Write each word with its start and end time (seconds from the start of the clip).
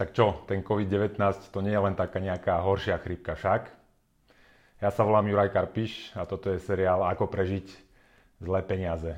Tak 0.00 0.16
čo, 0.16 0.48
ten 0.48 0.64
COVID-19 0.64 1.20
to 1.52 1.60
nie 1.60 1.76
je 1.76 1.84
len 1.84 1.92
taká 1.92 2.24
nejaká 2.24 2.56
horšia 2.64 2.96
chrípka 3.04 3.36
však. 3.36 3.68
Ja 4.80 4.88
sa 4.88 5.04
volám 5.04 5.28
Juraj 5.28 5.52
Karpiš 5.52 6.16
a 6.16 6.24
toto 6.24 6.48
je 6.48 6.56
seriál 6.56 7.04
Ako 7.04 7.28
prežiť 7.28 7.68
zlé 8.40 8.64
peniaze. 8.64 9.12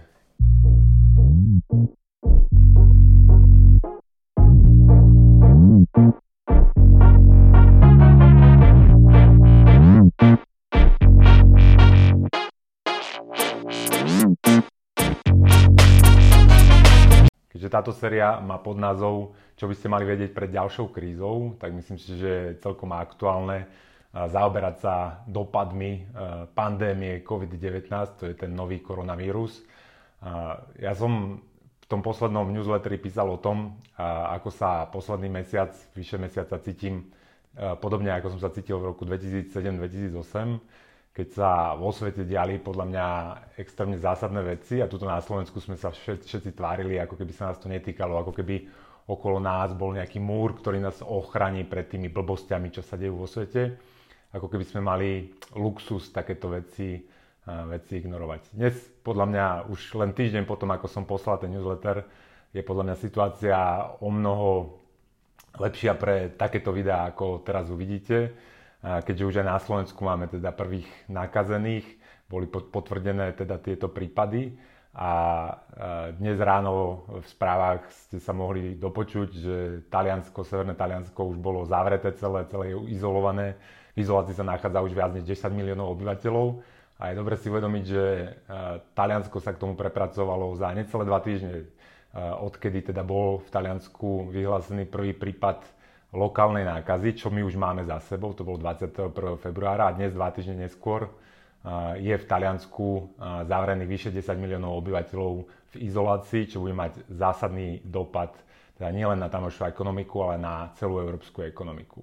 Táto 17.72 17.96
séria 17.96 18.36
má 18.44 18.60
pod 18.60 18.76
názov 18.76 19.32
Čo 19.56 19.64
by 19.64 19.74
ste 19.78 19.88
mali 19.88 20.04
vedieť 20.04 20.36
pred 20.36 20.52
ďalšou 20.52 20.92
krízou, 20.92 21.56
tak 21.56 21.72
myslím 21.72 21.96
si, 21.96 22.20
že 22.20 22.28
je 22.28 22.60
celkom 22.60 22.92
aktuálne 22.92 23.64
zaoberať 24.12 24.76
sa 24.84 25.24
dopadmi 25.24 26.04
pandémie 26.52 27.24
COVID-19, 27.24 27.88
to 28.20 28.28
je 28.28 28.34
ten 28.36 28.52
nový 28.52 28.84
koronavírus. 28.84 29.64
Ja 30.76 30.92
som 30.92 31.40
v 31.80 31.86
tom 31.88 32.04
poslednom 32.04 32.52
newsletteri 32.52 33.00
písal 33.00 33.32
o 33.32 33.40
tom, 33.40 33.80
ako 34.28 34.52
sa 34.52 34.84
posledný 34.92 35.32
mesiac, 35.32 35.72
vyše 35.96 36.20
mesiaca 36.20 36.60
cítim 36.60 37.08
podobne 37.80 38.12
ako 38.12 38.36
som 38.36 38.40
sa 38.40 38.50
cítil 38.52 38.80
v 38.80 38.96
roku 38.96 39.04
2007-2008 39.04 40.91
keď 41.12 41.28
sa 41.28 41.76
vo 41.76 41.92
svete 41.92 42.24
diali 42.24 42.56
podľa 42.56 42.84
mňa 42.88 43.06
extrémne 43.60 44.00
zásadné 44.00 44.40
veci 44.40 44.80
a 44.80 44.88
tuto 44.88 45.04
na 45.04 45.20
Slovensku 45.20 45.60
sme 45.60 45.76
sa 45.76 45.92
všetci, 45.92 46.56
tvárili, 46.56 46.96
ako 46.96 47.20
keby 47.20 47.32
sa 47.36 47.52
nás 47.52 47.60
to 47.60 47.68
netýkalo, 47.68 48.16
ako 48.16 48.32
keby 48.32 48.64
okolo 49.04 49.36
nás 49.36 49.76
bol 49.76 49.92
nejaký 49.92 50.16
múr, 50.16 50.56
ktorý 50.56 50.80
nás 50.80 51.04
ochráni 51.04 51.68
pred 51.68 51.92
tými 51.92 52.08
blbostiami, 52.08 52.72
čo 52.72 52.80
sa 52.80 52.96
dejú 52.96 53.20
vo 53.20 53.28
svete. 53.28 53.76
Ako 54.32 54.48
keby 54.48 54.64
sme 54.64 54.80
mali 54.80 55.36
luxus 55.52 56.08
takéto 56.08 56.48
veci, 56.48 57.04
veci 57.44 57.92
ignorovať. 58.00 58.56
Dnes 58.56 58.72
podľa 59.04 59.26
mňa 59.28 59.46
už 59.68 60.00
len 60.00 60.16
týždeň 60.16 60.48
potom, 60.48 60.72
ako 60.72 60.88
som 60.88 61.04
poslal 61.04 61.36
ten 61.36 61.52
newsletter, 61.52 62.08
je 62.56 62.64
podľa 62.64 62.88
mňa 62.88 62.96
situácia 62.96 63.56
o 64.00 64.08
mnoho 64.08 64.80
lepšia 65.60 65.92
pre 65.92 66.32
takéto 66.32 66.72
videá, 66.72 67.12
ako 67.12 67.44
teraz 67.44 67.68
uvidíte 67.68 68.32
keďže 68.82 69.24
už 69.24 69.34
aj 69.40 69.46
na 69.46 69.58
Slovensku 69.62 70.02
máme 70.02 70.26
teda 70.26 70.50
prvých 70.50 70.90
nakazených, 71.06 71.86
boli 72.26 72.50
potvrdené 72.50 73.32
teda 73.38 73.62
tieto 73.62 73.86
prípady 73.86 74.58
a 74.92 75.10
dnes 76.20 76.36
ráno 76.36 77.06
v 77.08 77.24
správach 77.24 77.88
ste 77.88 78.20
sa 78.20 78.36
mohli 78.36 78.76
dopočuť, 78.76 79.28
že 79.32 79.56
Taliansko, 79.88 80.44
Severné 80.44 80.76
Taliansko 80.76 81.32
už 81.32 81.40
bolo 81.40 81.64
zavreté 81.64 82.12
celé, 82.12 82.44
celé 82.52 82.76
je 82.76 82.92
izolované. 82.92 83.56
V 83.96 84.04
izolácii 84.04 84.36
sa 84.36 84.44
nachádza 84.44 84.84
už 84.84 84.92
viac 84.92 85.12
než 85.16 85.24
10 85.24 85.48
miliónov 85.52 85.96
obyvateľov 85.96 86.60
a 87.00 87.12
je 87.12 87.14
dobre 87.16 87.40
si 87.40 87.48
uvedomiť, 87.48 87.84
že 87.88 88.04
Taliansko 88.92 89.36
sa 89.40 89.56
k 89.56 89.60
tomu 89.60 89.76
prepracovalo 89.76 90.52
za 90.56 90.72
necelé 90.76 91.04
dva 91.08 91.20
týždne, 91.24 91.68
odkedy 92.16 92.92
teda 92.92 93.00
bol 93.00 93.40
v 93.40 93.48
Taliansku 93.48 94.28
vyhlásený 94.28 94.88
prvý 94.88 95.16
prípad 95.16 95.64
lokálnej 96.12 96.62
nákazy, 96.62 97.16
čo 97.16 97.28
my 97.28 97.40
už 97.42 97.56
máme 97.56 97.82
za 97.82 97.96
sebou, 98.00 98.32
to 98.32 98.44
bolo 98.44 98.60
21. 98.60 99.10
februára 99.36 99.88
a 99.88 99.96
dnes, 99.96 100.12
dva 100.12 100.28
týždne 100.28 100.60
neskôr, 100.60 101.08
je 101.96 102.12
v 102.12 102.24
Taliansku 102.26 103.16
zavrený 103.46 103.86
vyše 103.86 104.10
10 104.10 104.34
miliónov 104.34 104.76
obyvateľov 104.78 105.32
v 105.72 105.76
izolácii, 105.80 106.50
čo 106.50 106.60
bude 106.60 106.74
mať 106.74 107.06
zásadný 107.08 107.80
dopad 107.82 108.34
teda 108.74 108.88
nielen 108.90 109.22
na 109.22 109.30
tamošiu 109.30 109.64
ekonomiku, 109.64 110.26
ale 110.26 110.36
na 110.36 110.74
celú 110.74 110.98
európsku 110.98 111.46
ekonomiku. 111.46 112.02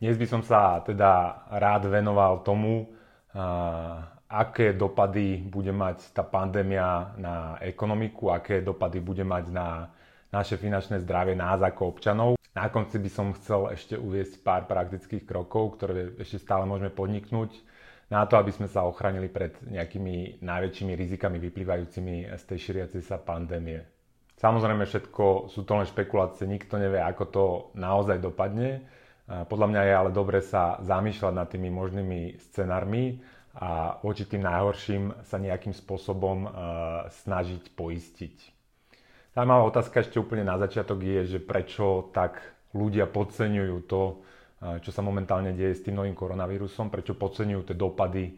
Dnes 0.00 0.16
by 0.16 0.26
som 0.26 0.40
sa 0.40 0.80
teda 0.80 1.10
rád 1.52 1.84
venoval 1.84 2.40
tomu, 2.40 2.88
aké 4.24 4.72
dopady 4.72 5.44
bude 5.44 5.68
mať 5.70 6.16
tá 6.16 6.24
pandémia 6.24 7.12
na 7.14 7.60
ekonomiku, 7.60 8.32
aké 8.32 8.64
dopady 8.64 8.96
bude 8.98 9.22
mať 9.22 9.44
na 9.52 9.92
naše 10.30 10.56
finančné 10.56 11.04
zdravie 11.04 11.36
nás 11.36 11.60
ako 11.60 11.82
občanov. 11.90 12.39
Na 12.50 12.66
konci 12.66 12.98
by 12.98 13.10
som 13.10 13.30
chcel 13.38 13.70
ešte 13.70 13.94
uviesť 13.94 14.42
pár 14.42 14.66
praktických 14.66 15.22
krokov, 15.22 15.78
ktoré 15.78 16.18
ešte 16.18 16.42
stále 16.42 16.66
môžeme 16.66 16.90
podniknúť 16.90 17.54
na 18.10 18.26
to, 18.26 18.34
aby 18.34 18.50
sme 18.50 18.66
sa 18.66 18.82
ochránili 18.82 19.30
pred 19.30 19.54
nejakými 19.62 20.42
najväčšími 20.42 20.92
rizikami 20.98 21.38
vyplývajúcimi 21.38 22.26
z 22.26 22.42
tej 22.42 22.58
šíriacej 22.58 23.02
sa 23.06 23.22
pandémie. 23.22 23.86
Samozrejme 24.42 24.82
všetko 24.82 25.46
sú 25.46 25.62
to 25.62 25.78
len 25.78 25.86
špekulácie, 25.86 26.50
nikto 26.50 26.74
nevie, 26.74 26.98
ako 26.98 27.24
to 27.30 27.44
naozaj 27.78 28.18
dopadne. 28.18 28.82
Podľa 29.30 29.66
mňa 29.70 29.82
je 29.86 29.92
ale 29.94 30.10
dobre 30.10 30.42
sa 30.42 30.82
zamýšľať 30.82 31.32
nad 31.36 31.46
tými 31.46 31.70
možnými 31.70 32.40
scenármi 32.50 33.22
a 33.54 34.00
voči 34.02 34.26
tým 34.26 34.42
najhorším 34.42 35.22
sa 35.22 35.38
nejakým 35.38 35.70
spôsobom 35.70 36.50
snažiť 37.22 37.78
poistiť. 37.78 38.59
Zaujímavá 39.30 39.62
otázka 39.62 40.02
ešte 40.02 40.18
úplne 40.18 40.42
na 40.42 40.58
začiatok 40.58 41.06
je, 41.06 41.38
že 41.38 41.38
prečo 41.38 42.10
tak 42.10 42.42
ľudia 42.74 43.06
podceňujú 43.06 43.76
to, 43.86 44.26
čo 44.82 44.90
sa 44.90 45.06
momentálne 45.06 45.54
deje 45.54 45.78
s 45.78 45.84
tým 45.86 46.02
novým 46.02 46.18
koronavírusom, 46.18 46.90
prečo 46.90 47.14
podceňujú 47.14 47.62
tie 47.70 47.76
dopady 47.78 48.34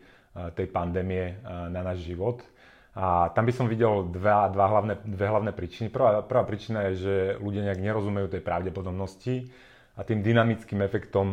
tej 0.52 0.68
pandémie 0.68 1.40
na 1.72 1.80
náš 1.80 2.04
život. 2.04 2.44
A 2.92 3.32
tam 3.32 3.48
by 3.48 3.52
som 3.56 3.72
videl 3.72 4.04
dva, 4.12 4.52
dva 4.52 4.68
hlavné, 4.68 5.00
dve 5.08 5.32
hlavné 5.32 5.56
príčiny. 5.56 5.88
Prvá, 5.88 6.20
prvá 6.28 6.44
príčina 6.44 6.84
je, 6.92 7.00
že 7.00 7.14
ľudia 7.40 7.72
nejak 7.72 7.80
nerozumejú 7.80 8.28
tej 8.28 8.44
pravdepodobnosti 8.44 9.48
a 9.96 10.04
tým 10.04 10.20
dynamickým 10.20 10.76
efektom 10.84 11.32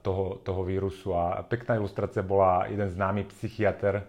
toho, 0.00 0.40
toho 0.40 0.64
vírusu. 0.64 1.12
A 1.12 1.44
pekná 1.44 1.76
ilustrácia 1.76 2.24
bola 2.24 2.64
jeden 2.64 2.88
známy 2.88 3.28
psychiatr, 3.28 4.08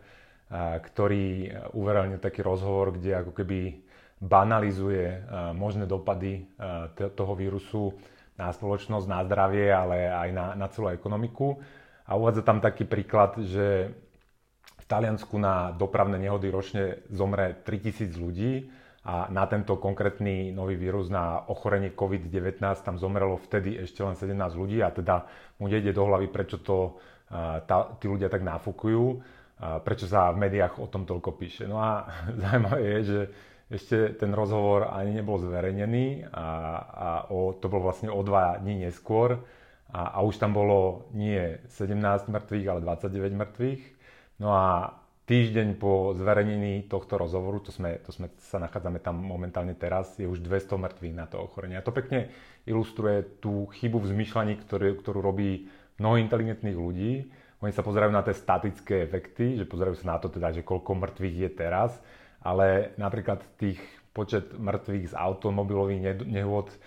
ktorý 0.80 1.52
uverejnil 1.76 2.24
taký 2.24 2.40
rozhovor, 2.40 2.96
kde 2.96 3.20
ako 3.20 3.36
keby 3.36 3.84
banalizuje 4.18 5.06
eh, 5.06 5.22
možné 5.54 5.86
dopady 5.86 6.42
eh, 6.42 7.10
toho 7.14 7.34
vírusu 7.38 7.94
na 8.38 8.54
spoločnosť, 8.54 9.06
na 9.10 9.26
zdravie, 9.26 9.70
ale 9.70 10.10
aj 10.10 10.30
na, 10.34 10.46
na 10.54 10.68
celú 10.70 10.94
ekonomiku. 10.94 11.58
A 12.06 12.16
uvádza 12.16 12.46
tam 12.46 12.62
taký 12.62 12.86
príklad, 12.86 13.36
že 13.42 13.92
v 14.78 14.86
Taliansku 14.86 15.36
na 15.42 15.74
dopravné 15.74 16.22
nehody 16.22 16.48
ročne 16.48 17.02
zomre 17.10 17.58
3000 17.66 18.14
ľudí 18.16 18.70
a 19.04 19.28
na 19.34 19.44
tento 19.50 19.76
konkrétny 19.82 20.54
nový 20.54 20.78
vírus, 20.78 21.10
na 21.10 21.44
ochorenie 21.50 21.92
COVID-19 21.92 22.62
tam 22.62 22.96
zomrelo 23.02 23.42
vtedy 23.42 23.76
ešte 23.82 24.06
len 24.06 24.14
17 24.14 24.38
ľudí 24.54 24.80
a 24.86 24.94
teda 24.94 25.26
mu 25.58 25.68
nejde 25.68 25.92
do 25.92 26.06
hlavy, 26.06 26.30
prečo 26.30 26.62
to 26.62 26.96
eh, 27.34 27.60
tá, 27.66 27.98
tí 27.98 28.06
ľudia 28.06 28.30
tak 28.30 28.46
náfukujú, 28.46 29.04
prečo 29.58 30.06
sa 30.06 30.30
v 30.30 30.46
médiách 30.46 30.78
o 30.78 30.86
tom 30.86 31.02
toľko 31.02 31.34
píše. 31.34 31.66
No 31.66 31.82
a 31.82 32.06
zaujímavé 32.46 32.82
je, 32.86 33.00
že 33.04 33.20
ešte 33.68 34.16
ten 34.16 34.32
rozhovor 34.32 34.88
ani 34.96 35.20
nebol 35.20 35.36
zverejnený 35.44 36.32
a, 36.32 36.48
a 36.88 37.10
o, 37.28 37.52
to 37.52 37.68
bolo 37.68 37.92
vlastne 37.92 38.08
o 38.08 38.24
dva 38.24 38.56
dní 38.64 38.88
neskôr 38.88 39.44
a, 39.92 40.16
a 40.16 40.24
už 40.24 40.40
tam 40.40 40.56
bolo 40.56 41.12
nie 41.12 41.60
17 41.76 42.32
mŕtvych, 42.32 42.66
ale 42.68 42.80
29 42.80 43.44
mŕtvych. 43.44 43.82
No 44.40 44.56
a 44.56 44.96
týždeň 45.28 45.76
po 45.76 46.16
zverejnení 46.16 46.88
tohto 46.88 47.20
rozhovoru, 47.20 47.60
to, 47.60 47.76
sme, 47.76 48.00
to 48.00 48.16
sme 48.16 48.32
sa 48.40 48.64
nachádzame 48.64 49.04
tam 49.04 49.20
momentálne 49.20 49.76
teraz, 49.76 50.16
je 50.16 50.24
už 50.24 50.40
200 50.40 50.80
mŕtvych 50.88 51.16
na 51.16 51.28
to 51.28 51.44
ochorenie. 51.44 51.76
A 51.76 51.84
to 51.84 51.92
pekne 51.92 52.32
ilustruje 52.64 53.44
tú 53.44 53.68
chybu 53.76 54.00
v 54.00 54.12
zmyšľaní, 54.16 54.64
ktorú, 54.64 54.96
ktorú 55.04 55.20
robí 55.20 55.68
mnoho 56.00 56.16
inteligentných 56.24 56.78
ľudí. 56.80 57.12
Oni 57.60 57.74
sa 57.76 57.84
pozerajú 57.84 58.16
na 58.16 58.24
tie 58.24 58.38
statické 58.38 59.04
efekty, 59.04 59.60
že 59.60 59.68
pozerajú 59.68 60.00
sa 60.00 60.16
na 60.16 60.18
to 60.24 60.32
teda, 60.32 60.56
že 60.56 60.64
koľko 60.64 60.96
mŕtvych 60.96 61.36
je 61.36 61.50
teraz 61.52 61.92
ale 62.48 62.96
napríklad 62.96 63.44
tých 63.60 63.76
počet 64.16 64.56
mŕtvych 64.56 65.12
z 65.12 65.14
automobilových 65.20 66.24
nehôd, 66.24 66.72
e, 66.72 66.78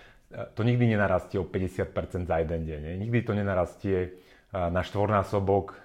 to 0.57 0.65
nikdy 0.65 0.89
nenarastie 0.89 1.37
o 1.37 1.45
50% 1.45 2.25
za 2.25 2.35
jeden 2.41 2.65
deň. 2.65 2.81
Nikdy 2.97 3.19
to 3.21 3.37
nenarastie 3.37 3.97
e, 4.01 4.09
na 4.51 4.81
štvornásobok 4.81 5.71
e, 5.71 5.75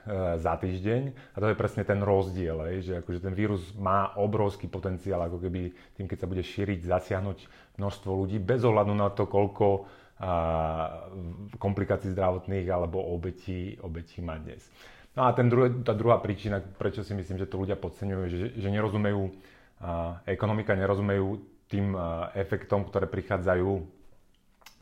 za 0.40 0.56
týždeň. 0.56 1.02
A 1.12 1.37
to 1.38 1.46
je 1.52 1.61
presne 1.61 1.84
ten 1.84 2.00
rozdiel, 2.00 2.81
že 2.81 3.05
akože 3.05 3.20
ten 3.20 3.37
vírus 3.37 3.76
má 3.76 4.17
obrovský 4.17 4.67
potenciál, 4.67 5.20
ako 5.28 5.44
keby 5.44 5.76
tým, 5.94 6.08
keď 6.08 6.25
sa 6.25 6.31
bude 6.31 6.43
šíriť, 6.43 6.81
zasiahnuť 6.88 7.38
množstvo 7.76 8.11
ľudí, 8.11 8.40
bez 8.40 8.64
ohľadu 8.64 8.96
na 8.96 9.12
to, 9.12 9.29
koľko 9.29 9.87
komplikácií 11.61 12.08
zdravotných 12.17 12.64
alebo 12.72 13.05
obetí, 13.12 13.76
obetí 13.84 14.25
má 14.25 14.40
dnes. 14.40 14.64
No 15.12 15.29
a 15.29 15.32
ten 15.37 15.49
druhý, 15.49 15.84
tá 15.84 15.96
druhá 15.96 16.20
príčina, 16.25 16.61
prečo 16.61 17.00
si 17.00 17.12
myslím, 17.12 17.37
že 17.37 17.49
to 17.49 17.61
ľudia 17.61 17.76
podceňujú, 17.76 18.22
že, 18.29 18.38
že 18.56 18.69
nerozumejú 18.69 19.29
ekonomika 20.25 20.73
nerozumejú 20.73 21.43
tým 21.67 21.93
efektom, 22.32 22.87
ktoré 22.87 23.11
prichádzajú 23.11 23.70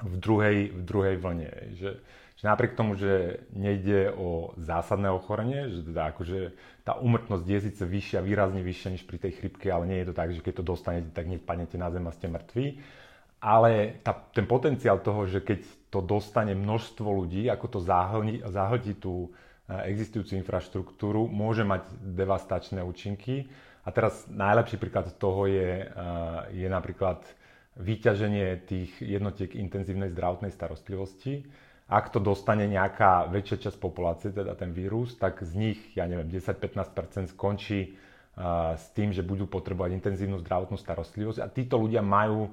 v 0.05 0.15
druhej, 0.21 0.59
v 0.75 0.83
druhej 0.85 1.17
vlne. 1.17 1.51
Že, 1.79 1.91
že 2.35 2.45
napriek 2.45 2.77
tomu, 2.77 2.99
že 2.99 3.41
nejde 3.55 4.13
o 4.13 4.53
zásadné 4.61 5.09
ochorenie, 5.09 5.71
že 5.71 5.81
teda 5.87 6.13
akože 6.13 6.39
tá 6.85 6.99
umrtnosť 7.01 7.47
je 7.47 7.59
síce 7.71 7.83
vyššia, 7.87 8.21
výrazne 8.21 8.61
vyššia 8.61 8.93
než 8.93 9.03
pri 9.09 9.17
tej 9.23 9.33
chrypke, 9.41 9.71
ale 9.73 9.89
nie 9.89 9.99
je 10.03 10.13
to 10.13 10.19
tak, 10.19 10.35
že 10.35 10.45
keď 10.45 10.61
to 10.61 10.65
dostanete, 10.67 11.09
tak 11.15 11.25
hneď 11.31 11.41
padnete 11.47 11.81
na 11.81 11.89
zem 11.89 12.05
a 12.05 12.13
ste 12.13 12.27
mŕtvi. 12.29 12.67
ale 13.45 14.01
tá, 14.01 14.17
ten 14.33 14.49
potenciál 14.49 15.05
toho, 15.05 15.29
že 15.29 15.45
keď 15.45 15.61
to 15.93 16.01
dostane 16.01 16.57
množstvo 16.57 17.05
ľudí, 17.05 17.53
ako 17.53 17.77
to 17.77 17.79
zahlní, 17.85 18.41
zahltí 18.41 18.97
tú 18.97 19.37
existujúcu 19.69 20.41
infraštruktúru, 20.41 21.29
môže 21.29 21.61
mať 21.61 21.93
devastačné 22.01 22.81
účinky. 22.81 23.53
A 23.85 23.89
teraz 23.93 24.25
najlepší 24.33 24.81
príklad 24.81 25.13
toho 25.21 25.45
je, 25.45 25.85
je 26.57 26.69
napríklad 26.73 27.21
vyťaženie 27.77 28.65
tých 28.65 28.91
jednotiek 29.05 29.53
intenzívnej 29.53 30.09
zdravotnej 30.09 30.51
starostlivosti. 30.51 31.45
Ak 31.85 32.09
to 32.09 32.17
dostane 32.17 32.65
nejaká 32.65 33.29
väčšia 33.29 33.69
časť 33.69 33.77
populácie, 33.77 34.33
teda 34.33 34.57
ten 34.57 34.73
vírus, 34.73 35.21
tak 35.21 35.45
z 35.45 35.53
nich, 35.53 35.79
ja 35.93 36.09
neviem, 36.09 36.33
10-15% 36.33 37.37
skončí 37.37 38.01
s 38.75 38.87
tým, 38.97 39.13
že 39.13 39.21
budú 39.21 39.45
potrebovať 39.45 39.93
intenzívnu 40.01 40.41
zdravotnú 40.41 40.81
starostlivosť 40.81 41.39
a 41.45 41.47
títo 41.47 41.77
ľudia 41.77 42.01
majú 42.01 42.51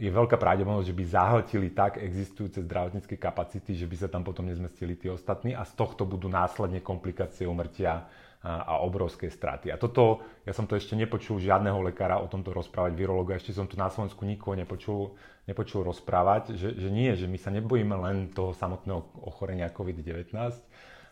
je 0.00 0.08
veľká 0.08 0.40
pravdepodobnosť, 0.40 0.88
že 0.88 0.96
by 0.96 1.04
zahltili 1.04 1.68
tak 1.76 2.00
existujúce 2.00 2.64
zdravotnícke 2.64 3.20
kapacity, 3.20 3.76
že 3.76 3.84
by 3.84 3.96
sa 4.00 4.08
tam 4.08 4.24
potom 4.24 4.48
nezmestili 4.48 4.96
tí 4.96 5.12
ostatní 5.12 5.52
a 5.52 5.60
z 5.68 5.76
tohto 5.76 6.08
budú 6.08 6.32
následne 6.32 6.80
komplikácie 6.80 7.44
umrtia 7.44 8.08
a 8.44 8.78
obrovské 8.78 9.26
straty. 9.26 9.74
A 9.74 9.80
toto, 9.80 10.22
ja 10.46 10.54
som 10.54 10.70
to 10.70 10.78
ešte 10.78 10.94
nepočul 10.94 11.42
žiadneho 11.42 11.82
lekára 11.82 12.22
o 12.22 12.30
tomto 12.30 12.54
rozprávať, 12.54 12.94
virológa, 12.94 13.34
ešte 13.34 13.50
som 13.50 13.66
tu 13.66 13.74
na 13.74 13.90
Slovensku 13.90 14.22
nikoho 14.22 14.54
nepočul, 14.54 15.18
nepočul 15.50 15.82
rozprávať, 15.82 16.54
že, 16.54 16.70
že 16.78 16.88
nie, 16.92 17.10
že 17.18 17.26
my 17.26 17.38
sa 17.42 17.50
nebojíme 17.50 17.96
len 18.06 18.30
toho 18.30 18.54
samotného 18.54 19.26
ochorenia 19.26 19.72
COVID-19, 19.74 20.30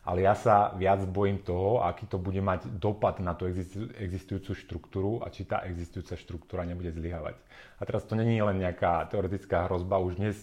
ale 0.05 0.19
ja 0.21 0.37
sa 0.37 0.77
viac 0.77 1.01
bojím 1.09 1.41
toho, 1.41 1.81
aký 1.81 2.05
to 2.05 2.21
bude 2.21 2.39
mať 2.39 2.69
dopad 2.77 3.25
na 3.25 3.33
tú 3.33 3.49
existujúcu 3.97 4.53
štruktúru 4.53 5.13
a 5.25 5.33
či 5.33 5.49
tá 5.49 5.65
existujúca 5.65 6.15
štruktúra 6.21 6.69
nebude 6.69 6.93
zlyhávať. 6.93 7.41
A 7.81 7.83
teraz 7.89 8.05
to 8.05 8.13
není 8.13 8.37
len 8.45 8.61
nejaká 8.61 9.09
teoretická 9.09 9.65
hrozba, 9.65 9.97
už 9.99 10.21
dnes 10.21 10.37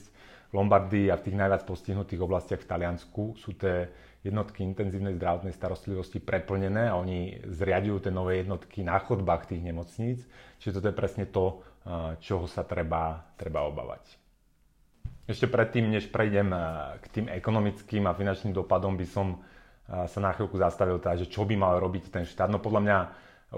v 0.52 0.60
Lombardii 0.60 1.08
a 1.08 1.16
v 1.16 1.24
tých 1.30 1.40
najviac 1.40 1.64
postihnutých 1.64 2.26
oblastiach 2.26 2.60
v 2.60 2.70
Taliansku 2.74 3.40
sú 3.40 3.56
tie 3.56 3.88
jednotky 4.22 4.62
intenzívnej 4.62 5.18
zdravotnej 5.18 5.54
starostlivosti 5.54 6.22
preplnené 6.22 6.94
a 6.94 6.98
oni 6.98 7.42
zriadujú 7.50 8.06
tie 8.06 8.14
nové 8.14 8.46
jednotky 8.46 8.86
na 8.86 9.02
chodbách 9.02 9.50
tých 9.50 9.66
nemocníc. 9.66 10.22
Čiže 10.62 10.78
toto 10.78 10.90
je 10.94 11.00
presne 11.00 11.26
to, 11.26 11.66
čoho 12.22 12.46
sa 12.46 12.62
treba, 12.62 13.34
treba 13.34 13.66
obávať. 13.66 14.06
Ešte 15.26 15.50
predtým, 15.50 15.90
než 15.90 16.10
prejdem 16.14 16.54
k 17.02 17.06
tým 17.10 17.26
ekonomickým 17.34 18.06
a 18.06 18.14
finančným 18.14 18.54
dopadom, 18.54 18.94
by 18.94 19.08
som 19.10 19.42
sa 19.90 20.20
na 20.22 20.32
chvíľku 20.38 20.56
zastavil 20.62 21.02
teda, 21.02 21.26
že 21.26 21.28
čo 21.32 21.42
by 21.42 21.58
mal 21.58 21.82
robiť 21.82 22.14
ten 22.14 22.24
štát. 22.24 22.54
No 22.54 22.62
podľa 22.62 22.82
mňa 22.86 22.98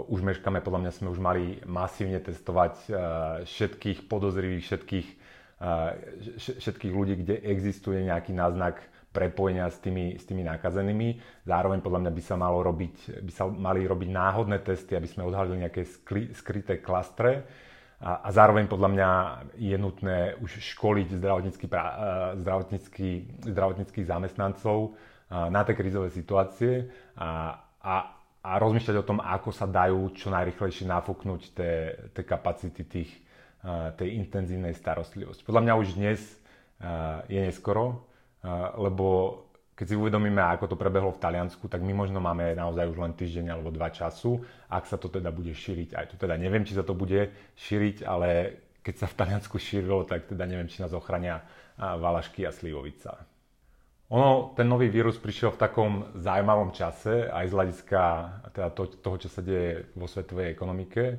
už 0.08 0.26
meškame, 0.26 0.64
podľa 0.64 0.80
mňa 0.88 0.92
sme 0.96 1.08
už 1.12 1.20
mali 1.20 1.60
masívne 1.68 2.18
testovať 2.24 2.88
všetkých 3.46 4.08
podozrivých, 4.08 4.64
všetkých, 4.64 5.08
všetkých 6.40 6.94
ľudí, 6.94 7.14
kde 7.22 7.36
existuje 7.52 8.08
nejaký 8.08 8.32
náznak 8.32 8.80
prepojenia 9.14 9.70
s 9.70 9.78
tými, 9.78 10.18
s 10.18 10.26
tými 10.26 10.42
nakazenými. 10.42 11.22
Zároveň 11.46 11.80
podľa 11.86 12.10
mňa 12.10 12.12
by 12.12 12.24
sa, 12.26 12.36
malo 12.36 12.66
robiť, 12.66 13.22
by 13.22 13.32
sa 13.32 13.46
mali 13.46 13.86
robiť 13.86 14.10
náhodné 14.10 14.66
testy, 14.66 14.98
aby 14.98 15.06
sme 15.06 15.30
odhalili 15.30 15.64
nejaké 15.64 15.86
skry, 15.86 16.34
skryté 16.34 16.82
klastre. 16.82 17.46
A, 18.04 18.28
a 18.28 18.30
zároveň 18.36 18.68
podľa 18.68 18.90
mňa 18.92 19.10
je 19.56 19.78
nutné 19.80 20.36
už 20.42 20.60
školiť 20.76 21.16
zdravotnícky, 21.16 21.66
e, 21.70 21.80
zdravotnícky, 22.42 23.10
zdravotníckých 23.48 24.10
zamestnancov 24.10 24.78
e, 24.84 24.90
na 25.32 25.62
tie 25.64 25.78
krízové 25.78 26.12
situácie 26.12 26.92
a, 27.16 27.56
a, 27.80 27.96
a 28.44 28.52
rozmýšľať 28.60 28.96
o 29.00 29.08
tom, 29.08 29.24
ako 29.24 29.56
sa 29.56 29.70
dajú 29.70 30.12
čo 30.20 30.28
najrychlejšie 30.34 30.84
nafúknuť 30.90 31.42
tie 32.12 32.24
kapacity 32.28 32.84
tých, 32.84 33.12
e, 33.64 33.96
tej 33.96 34.20
intenzívnej 34.20 34.76
starostlivosti. 34.76 35.48
Podľa 35.48 35.64
mňa 35.64 35.74
už 35.80 35.96
dnes 35.96 36.20
je 37.32 37.40
neskoro 37.40 38.04
lebo 38.78 39.40
keď 39.74 39.86
si 39.90 39.96
uvedomíme, 39.98 40.38
ako 40.38 40.70
to 40.70 40.78
prebehlo 40.78 41.10
v 41.10 41.18
Taliansku, 41.18 41.66
tak 41.66 41.82
my 41.82 41.98
možno 41.98 42.22
máme 42.22 42.54
naozaj 42.54 42.94
už 42.94 42.98
len 43.02 43.18
týždeň 43.18 43.58
alebo 43.58 43.74
dva 43.74 43.90
času, 43.90 44.46
ak 44.70 44.86
sa 44.86 45.02
to 45.02 45.10
teda 45.10 45.34
bude 45.34 45.50
šíriť. 45.50 45.98
Aj 45.98 46.06
tu 46.06 46.14
teda 46.14 46.38
neviem, 46.38 46.62
či 46.62 46.78
sa 46.78 46.86
to 46.86 46.94
bude 46.94 47.34
šíriť, 47.58 48.06
ale 48.06 48.30
keď 48.86 48.96
sa 49.02 49.08
v 49.10 49.18
Taliansku 49.18 49.58
šírilo, 49.58 50.06
tak 50.06 50.30
teda 50.30 50.46
neviem, 50.46 50.70
či 50.70 50.86
nás 50.86 50.94
ochrania 50.94 51.42
Valašky 51.80 52.46
a 52.46 52.54
Slivovica. 52.54 53.26
Ono, 54.14 54.54
ten 54.54 54.70
nový 54.70 54.94
vírus 54.94 55.18
prišiel 55.18 55.58
v 55.58 55.62
takom 55.66 55.92
zaujímavom 56.22 56.70
čase, 56.70 57.26
aj 57.34 57.50
z 57.50 57.56
hľadiska 57.58 58.02
teda 58.54 58.70
to, 58.78 58.84
toho, 59.02 59.18
čo 59.18 59.30
sa 59.32 59.42
deje 59.42 59.90
vo 59.98 60.06
svetovej 60.06 60.54
ekonomike. 60.54 61.18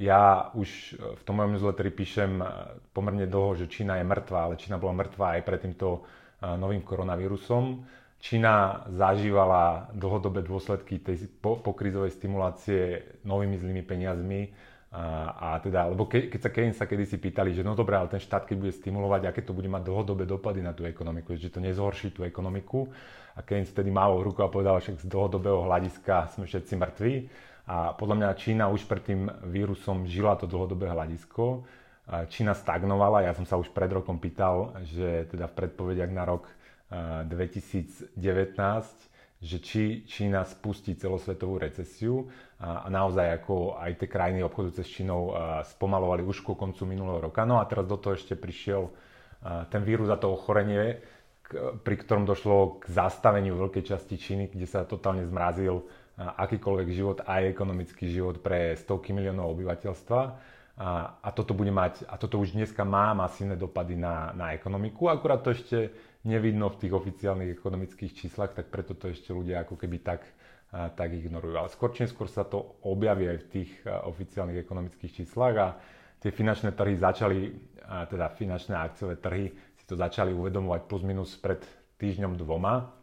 Ja 0.00 0.48
už 0.56 0.96
v 0.96 1.22
tom 1.28 1.36
mojom 1.36 1.60
newsletteri 1.60 1.92
píšem 1.92 2.40
pomerne 2.96 3.28
dlho, 3.28 3.60
že 3.60 3.68
Čína 3.68 4.00
je 4.00 4.08
mŕtva, 4.08 4.48
ale 4.48 4.56
Čína 4.56 4.80
bola 4.80 4.96
mŕtva 4.96 5.36
aj 5.36 5.44
pred 5.44 5.60
týmto 5.60 6.08
novým 6.58 6.82
koronavírusom. 6.82 7.86
Čína 8.22 8.86
zažívala 8.86 9.90
dlhodobé 9.98 10.46
dôsledky 10.46 11.02
tej 11.02 11.26
pokrizovej 11.42 12.14
stimulácie 12.14 13.02
novými 13.26 13.58
zlými 13.58 13.82
peniazmi. 13.82 14.54
A, 14.92 15.32
a 15.32 15.48
teda, 15.58 15.88
lebo 15.88 16.04
ke, 16.04 16.28
keď 16.28 16.40
sa 16.44 16.50
Keynes 16.52 16.76
sa 16.76 16.86
kedysi 16.86 17.16
pýtali, 17.16 17.56
že 17.56 17.64
no 17.64 17.72
dobré, 17.72 17.96
ale 17.96 18.12
ten 18.12 18.20
štát 18.20 18.44
keď 18.44 18.56
bude 18.60 18.72
stimulovať, 18.76 19.24
aké 19.24 19.40
to 19.40 19.56
bude 19.56 19.66
mať 19.66 19.88
dlhodobé 19.88 20.28
dopady 20.28 20.60
na 20.60 20.76
tú 20.76 20.84
ekonomiku, 20.84 21.32
že 21.34 21.48
to 21.48 21.64
nezhorší 21.64 22.12
tú 22.12 22.22
ekonomiku. 22.28 22.92
A 23.34 23.40
Keynes 23.40 23.72
vtedy 23.72 23.88
mával 23.88 24.20
ruku 24.20 24.44
a 24.44 24.52
povedal, 24.52 24.78
že 24.84 25.00
z 25.00 25.08
dlhodobého 25.08 25.64
hľadiska 25.64 26.36
sme 26.36 26.44
všetci 26.44 26.74
mŕtvi. 26.76 27.14
A 27.72 27.96
podľa 27.96 28.16
mňa 28.20 28.38
Čína 28.38 28.64
už 28.68 28.84
pred 28.84 29.02
tým 29.02 29.32
vírusom 29.48 30.04
žila 30.04 30.36
to 30.36 30.44
dlhodobé 30.44 30.92
hľadisko 30.92 31.64
Čína 32.28 32.52
stagnovala. 32.52 33.24
Ja 33.24 33.32
som 33.32 33.48
sa 33.48 33.56
už 33.56 33.72
pred 33.72 33.88
rokom 33.88 34.20
pýtal, 34.20 34.76
že 34.84 35.24
teda 35.32 35.48
v 35.48 35.56
predpovediach 35.64 36.12
na 36.12 36.28
rok 36.28 36.44
2019, 36.92 38.12
že 39.42 39.56
či 39.58 40.04
Čína 40.04 40.44
spustí 40.44 40.92
celosvetovú 40.92 41.56
recesiu 41.56 42.28
a 42.60 42.86
naozaj 42.92 43.42
ako 43.42 43.80
aj 43.80 43.96
tie 43.98 44.08
krajiny 44.12 44.44
obchodujúce 44.44 44.84
s 44.84 44.92
Čínou 44.92 45.32
spomalovali 45.72 46.20
už 46.20 46.44
ku 46.44 46.52
koncu 46.52 46.84
minulého 46.84 47.32
roka. 47.32 47.48
No 47.48 47.58
a 47.58 47.66
teraz 47.66 47.88
do 47.88 47.96
toho 47.96 48.12
ešte 48.12 48.36
prišiel 48.36 48.92
ten 49.72 49.82
vírus 49.82 50.12
a 50.12 50.20
to 50.20 50.30
ochorenie, 50.30 51.00
pri 51.82 51.96
ktorom 51.96 52.28
došlo 52.28 52.84
k 52.84 52.92
zastaveniu 52.92 53.56
veľkej 53.56 53.82
časti 53.88 54.20
Číny, 54.20 54.52
kde 54.52 54.68
sa 54.68 54.84
totálne 54.84 55.24
zmrazil 55.24 55.82
akýkoľvek 56.20 56.88
život, 56.92 57.24
aj 57.24 57.56
ekonomický 57.56 58.12
život 58.12 58.44
pre 58.44 58.76
stovky 58.76 59.16
miliónov 59.16 59.56
obyvateľstva. 59.56 60.20
A, 60.72 61.20
a, 61.20 61.28
toto 61.36 61.52
bude 61.52 61.68
mať, 61.68 62.08
a 62.08 62.16
toto 62.16 62.40
už 62.40 62.56
dneska 62.56 62.80
má 62.80 63.12
masívne 63.12 63.60
dopady 63.60 63.92
na, 63.92 64.32
na 64.32 64.56
ekonomiku, 64.56 65.12
akurát 65.12 65.44
to 65.44 65.52
ešte 65.52 65.92
nevidno 66.24 66.72
v 66.72 66.80
tých 66.80 66.92
oficiálnych 66.96 67.52
ekonomických 67.52 68.12
číslach, 68.16 68.56
tak 68.56 68.72
preto 68.72 68.96
to 68.96 69.12
ešte 69.12 69.36
ľudia 69.36 69.68
ako 69.68 69.76
keby 69.76 70.00
tak, 70.00 70.24
a, 70.72 70.88
tak 70.88 71.12
ignorujú. 71.12 71.60
Ale 71.60 71.68
skôr 71.68 71.92
či 71.92 72.08
skôr 72.08 72.24
sa 72.24 72.48
to 72.48 72.80
objaví 72.88 73.28
aj 73.28 73.38
v 73.44 73.48
tých 73.52 73.70
a, 73.84 74.08
oficiálnych 74.08 74.64
ekonomických 74.64 75.12
číslach 75.12 75.54
a 75.60 75.68
tie 76.24 76.32
finančné 76.32 76.72
trhy 76.72 76.96
začali, 76.96 77.52
a, 77.84 78.08
teda 78.08 78.32
finančné 78.32 78.72
akciové 78.72 79.20
trhy 79.20 79.52
si 79.76 79.84
to 79.84 79.92
začali 79.92 80.32
uvedomovať 80.32 80.80
plus 80.88 81.04
minus 81.04 81.36
pred 81.36 81.60
týždňom 82.00 82.40
dvoma. 82.40 82.96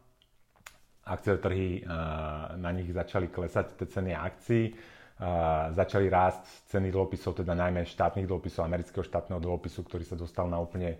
Akciové 1.06 1.38
trhy, 1.38 1.86
a, 1.86 2.58
na 2.58 2.74
nich 2.74 2.90
začali 2.90 3.30
klesať 3.30 3.78
tie 3.78 3.86
ceny 3.86 4.18
akcií 4.18 4.74
začali 5.76 6.08
rásť 6.08 6.72
ceny 6.72 6.96
dlhopisov, 6.96 7.44
teda 7.44 7.52
najmä 7.52 7.84
štátnych 7.84 8.24
dlhopisov, 8.24 8.64
amerického 8.64 9.04
štátneho 9.04 9.44
dlhopisu, 9.44 9.84
ktorý 9.84 10.08
sa 10.08 10.16
dostal 10.16 10.48
na 10.48 10.64
úplne 10.64 10.96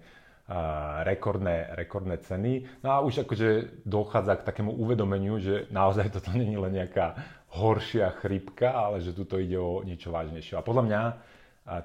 rekordné, 1.06 1.78
rekordné 1.78 2.20
ceny. 2.26 2.84
No 2.84 2.90
a 2.92 2.98
už 3.00 3.24
akože 3.24 3.80
dochádza 3.86 4.42
k 4.42 4.48
takému 4.50 4.76
uvedomeniu, 4.76 5.40
že 5.40 5.70
naozaj 5.72 6.12
toto 6.20 6.36
je 6.36 6.58
len 6.58 6.74
nejaká 6.74 7.16
horšia 7.56 8.12
chrypka, 8.20 8.76
ale 8.76 9.02
že 9.02 9.16
tuto 9.16 9.40
ide 9.40 9.58
o 9.58 9.82
niečo 9.88 10.12
vážnejšie. 10.12 10.60
A 10.60 10.66
podľa 10.66 10.84
mňa 10.86 11.02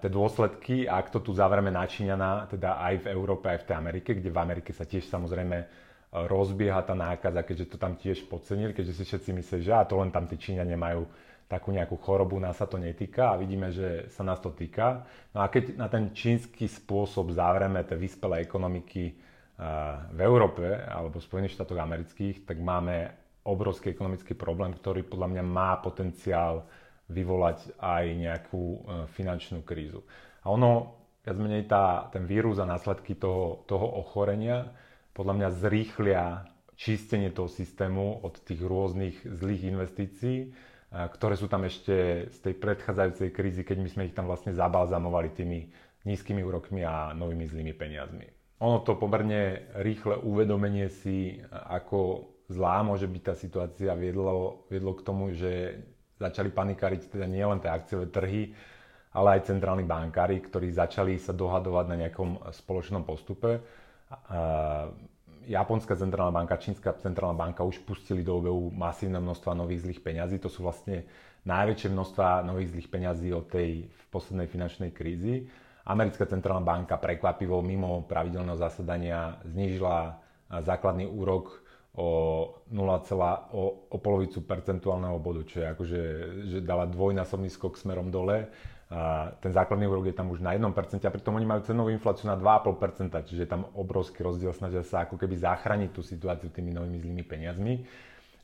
tie 0.01 0.11
dôsledky, 0.11 0.89
ak 0.89 1.13
to 1.13 1.21
tu 1.21 1.37
zavrieme 1.37 1.69
načíňaná, 1.69 2.49
teda 2.49 2.81
aj 2.81 3.05
v 3.05 3.07
Európe, 3.13 3.53
aj 3.53 3.63
v 3.63 3.67
tej 3.69 3.77
Amerike, 3.77 4.11
kde 4.17 4.33
v 4.33 4.41
Amerike 4.41 4.73
sa 4.73 4.89
tiež 4.89 5.05
samozrejme 5.13 5.85
rozbieha 6.15 6.81
tá 6.87 6.95
nákaza, 6.97 7.43
keďže 7.43 7.75
to 7.75 7.77
tam 7.77 7.99
tiež 7.99 8.25
podcenili, 8.31 8.73
keďže 8.73 9.03
si 9.03 9.05
všetci 9.05 9.31
myslí, 9.35 9.59
že 9.67 9.73
a 9.75 9.85
to 9.85 9.99
len 10.01 10.15
tam 10.15 10.25
tí 10.25 10.39
Číňania 10.41 10.79
majú 10.79 11.05
takú 11.45 11.71
nejakú 11.71 12.01
chorobu, 12.01 12.41
nás 12.41 12.57
sa 12.57 12.65
to 12.65 12.81
netýka 12.81 13.35
a 13.35 13.41
vidíme, 13.41 13.69
že 13.69 14.09
sa 14.11 14.25
nás 14.25 14.41
to 14.41 14.51
týka. 14.51 15.05
No 15.37 15.45
a 15.45 15.53
keď 15.53 15.77
na 15.77 15.89
ten 15.93 16.11
čínsky 16.11 16.65
spôsob 16.65 17.31
zavreme 17.31 17.85
tie 17.85 17.95
vyspelé 17.95 18.41
ekonomiky 18.43 19.05
eh, 19.07 19.15
v 20.11 20.19
Európe 20.21 20.65
alebo 20.65 21.21
v 21.21 21.27
Spojených 21.27 21.55
štátoch 21.55 21.79
amerických, 21.79 22.49
tak 22.49 22.59
máme 22.59 23.13
obrovský 23.45 23.93
ekonomický 23.93 24.33
problém, 24.33 24.73
ktorý 24.73 25.05
podľa 25.05 25.29
mňa 25.37 25.45
má 25.45 25.77
potenciál 25.79 26.65
vyvolať 27.07 27.77
aj 27.77 28.05
nejakú 28.17 28.63
eh, 28.65 28.81
finančnú 29.13 29.61
krízu. 29.63 30.01
A 30.45 30.53
ono, 30.53 30.97
viac 31.25 31.37
menej 31.37 31.65
tá, 31.69 32.09
ten 32.09 32.25
vírus 32.25 32.57
a 32.61 32.69
následky 32.69 33.17
toho, 33.17 33.65
toho 33.65 33.85
ochorenia 34.01 34.73
podľa 35.15 35.35
mňa 35.39 35.49
zrýchlia 35.63 36.25
čistenie 36.75 37.31
toho 37.31 37.47
systému 37.47 38.27
od 38.27 38.35
tých 38.43 38.59
rôznych 38.59 39.23
zlých 39.23 39.63
investícií 39.71 40.51
ktoré 40.95 41.35
sú 41.35 41.51
tam 41.51 41.67
ešte 41.67 42.27
z 42.31 42.39
tej 42.39 42.55
predchádzajúcej 42.55 43.29
krízy, 43.35 43.67
keď 43.67 43.79
my 43.83 43.89
sme 43.91 44.07
ich 44.07 44.15
tam 44.15 44.31
vlastne 44.31 44.55
zabalzamovali 44.55 45.35
tými 45.35 45.67
nízkymi 46.07 46.47
úrokmi 46.47 46.87
a 46.87 47.11
novými 47.11 47.45
zlými 47.51 47.75
peniazmi. 47.75 48.31
Ono 48.63 48.87
to 48.87 48.95
pomerne 48.95 49.75
rýchle 49.83 50.23
uvedomenie 50.23 50.87
si, 50.87 51.43
ako 51.51 52.31
zlá 52.47 52.87
môže 52.87 53.11
byť 53.11 53.23
tá 53.27 53.35
situácia, 53.35 53.99
viedlo, 53.99 54.65
viedlo 54.71 54.95
k 54.95 55.03
tomu, 55.03 55.35
že 55.35 55.83
začali 56.23 56.55
panikáriť 56.55 57.11
teda 57.11 57.27
nielen 57.27 57.59
tie 57.59 57.75
akciové 57.75 58.15
trhy, 58.15 58.55
ale 59.15 59.39
aj 59.39 59.51
centrálni 59.51 59.83
bankári, 59.83 60.39
ktorí 60.39 60.71
začali 60.71 61.19
sa 61.19 61.35
dohadovať 61.35 61.85
na 61.91 61.97
nejakom 62.07 62.39
spoločnom 62.55 63.03
postupe. 63.03 63.59
Japonská 65.47 65.97
centrálna 65.97 66.33
banka, 66.33 66.57
čínska 66.57 66.97
centrálna 67.01 67.37
banka 67.37 67.63
už 67.65 67.83
pustili 67.85 68.25
do 68.25 68.41
obehu 68.41 68.73
masívne 68.73 69.21
množstva 69.21 69.53
nových 69.55 69.85
zlých 69.85 70.01
peňazí. 70.01 70.37
To 70.41 70.49
sú 70.49 70.65
vlastne 70.65 71.05
najväčšie 71.45 71.89
množstva 71.93 72.49
nových 72.49 72.73
zlých 72.73 72.89
peňazí 72.89 73.29
od 73.33 73.47
tej 73.49 73.89
poslednej 74.09 74.49
finančnej 74.49 74.91
krízy. 74.91 75.47
Americká 75.85 76.25
centrálna 76.25 76.65
banka 76.65 76.97
prekvapivo 76.97 77.61
mimo 77.61 78.09
pravidelného 78.09 78.57
zasadania 78.57 79.37
znížila 79.45 80.17
základný 80.49 81.05
úrok 81.05 81.61
o 81.95 82.09
0, 82.73 83.55
o, 83.55 83.63
o 83.93 83.97
polovicu 84.03 84.43
percentuálneho 84.43 85.21
bodu, 85.23 85.47
čo 85.47 85.63
je 85.63 85.67
akože, 85.71 86.03
že 86.51 86.59
dala 86.65 86.91
dvojnásobný 86.91 87.47
skok 87.53 87.79
smerom 87.79 88.11
dole. 88.11 88.51
Ten 89.41 89.51
základný 89.51 89.89
úrok 89.89 90.07
je 90.07 90.17
tam 90.17 90.29
už 90.31 90.45
na 90.45 90.53
1% 90.53 90.71
a 91.03 91.11
pritom 91.11 91.35
oni 91.35 91.49
majú 91.49 91.65
cenovú 91.65 91.89
infláciu 91.89 92.29
na 92.29 92.37
2,5%, 92.37 93.11
čiže 93.27 93.43
je 93.43 93.51
tam 93.51 93.67
obrovský 93.75 94.21
rozdiel, 94.21 94.53
snažia 94.53 94.85
sa 94.85 95.09
ako 95.09 95.17
keby 95.17 95.41
zachrániť 95.41 95.91
tú 95.91 96.05
situáciu 96.05 96.53
tými 96.53 96.71
novými 96.71 97.01
zlými 97.01 97.25
peniazmi. 97.25 97.75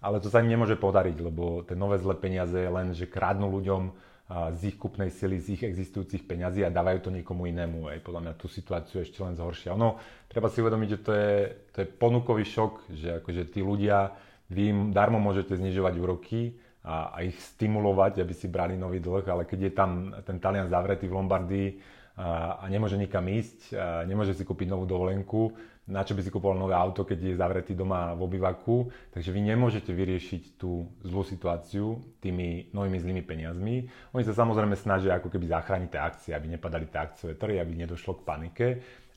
Ale 0.00 0.16
to 0.16 0.32
sa 0.32 0.40
im 0.40 0.48
nemôže 0.48 0.80
podariť, 0.80 1.16
lebo 1.20 1.60
tie 1.68 1.76
nové 1.76 2.00
zlé 2.00 2.16
peniaze 2.16 2.56
len, 2.56 2.96
že 2.96 3.04
kradnú 3.04 3.52
ľuďom 3.52 3.92
z 4.30 4.60
ich 4.72 4.76
kupnej 4.80 5.10
sily, 5.12 5.42
z 5.42 5.58
ich 5.58 5.62
existujúcich 5.66 6.24
peňazí 6.24 6.64
a 6.64 6.72
dávajú 6.72 7.10
to 7.10 7.10
niekomu 7.12 7.50
inému. 7.50 7.90
Aj 7.90 8.00
podľa 8.00 8.30
mňa 8.30 8.34
tú 8.38 8.46
situáciu 8.46 9.02
ešte 9.04 9.20
len 9.20 9.36
zhoršia. 9.36 9.74
Ono, 9.76 10.00
treba 10.30 10.48
si 10.48 10.62
uvedomiť, 10.62 10.88
že 10.88 10.98
to 11.02 11.12
je, 11.12 11.32
to 11.74 11.76
je 11.84 11.86
ponukový 11.90 12.46
šok, 12.46 12.72
že 12.94 13.08
akože 13.20 13.50
tí 13.50 13.60
ľudia, 13.60 14.14
vy 14.48 14.62
im 14.72 14.80
darmo 14.94 15.20
môžete 15.20 15.58
znižovať 15.58 15.94
úroky 15.98 16.54
a, 16.84 17.12
a 17.12 17.18
ich 17.24 17.36
stimulovať, 17.36 18.24
aby 18.24 18.32
si 18.32 18.48
brali 18.48 18.76
nový 18.76 19.00
dlh, 19.04 19.24
ale 19.28 19.44
keď 19.44 19.58
je 19.68 19.72
tam 19.72 19.90
ten 20.24 20.40
Talian 20.40 20.72
zavretý 20.72 21.08
v 21.08 21.16
Lombardii 21.16 21.68
a, 22.16 22.60
a 22.60 22.64
nemôže 22.72 22.96
nikam 22.96 23.24
ísť, 23.28 23.76
a 23.76 24.04
nemôže 24.08 24.32
si 24.32 24.44
kúpiť 24.48 24.68
novú 24.68 24.88
dovolenku, 24.88 25.52
na 25.90 26.06
čo 26.06 26.14
by 26.14 26.22
si 26.22 26.30
kúpoval 26.30 26.54
nové 26.54 26.78
auto, 26.78 27.02
keď 27.02 27.18
je 27.18 27.40
zavretý 27.40 27.74
doma 27.74 28.14
v 28.14 28.22
obývaku. 28.22 28.94
Takže 29.10 29.34
vy 29.34 29.40
nemôžete 29.42 29.90
vyriešiť 29.90 30.42
tú 30.54 30.86
zlú 31.02 31.26
situáciu 31.26 31.98
tými 32.22 32.70
novými 32.70 32.98
zlými 33.02 33.22
peniazmi. 33.26 33.90
Oni 34.14 34.22
sa 34.22 34.30
samozrejme 34.30 34.78
snažia 34.78 35.18
ako 35.18 35.34
keby 35.34 35.50
zachrániť 35.50 35.90
tie 35.90 36.00
akcie, 36.00 36.30
aby 36.30 36.46
nepadali 36.54 36.86
tie 36.86 37.00
akciové 37.02 37.34
trhy, 37.34 37.58
aby 37.58 37.74
nedošlo 37.74 38.22
k 38.22 38.26
panike. 38.26 38.66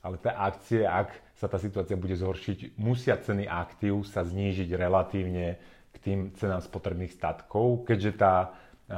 Ale 0.02 0.18
tie 0.20 0.34
akcie, 0.34 0.82
ak 0.84 1.14
sa 1.38 1.46
tá 1.46 1.62
situácia 1.62 1.96
bude 1.96 2.18
zhoršiť, 2.18 2.76
musia 2.82 3.16
ceny 3.22 3.46
aktív 3.46 4.04
sa 4.04 4.26
znížiť 4.26 4.74
relatívne 4.74 5.62
k 5.94 5.98
tým 6.02 6.20
cenám 6.36 6.60
spotrebných 6.60 7.14
statkov, 7.14 7.86
keďže 7.86 8.18
tá 8.18 8.52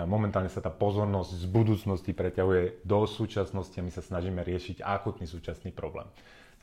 momentálne 0.04 0.50
sa 0.50 0.60
tá 0.60 0.74
pozornosť 0.74 1.32
z 1.40 1.46
budúcnosti 1.46 2.12
preťahuje 2.12 2.82
do 2.82 3.06
súčasnosti 3.06 3.78
a 3.78 3.86
my 3.86 3.92
sa 3.94 4.02
snažíme 4.02 4.42
riešiť 4.42 4.82
akutný 4.82 5.30
súčasný 5.30 5.70
problém. 5.72 6.10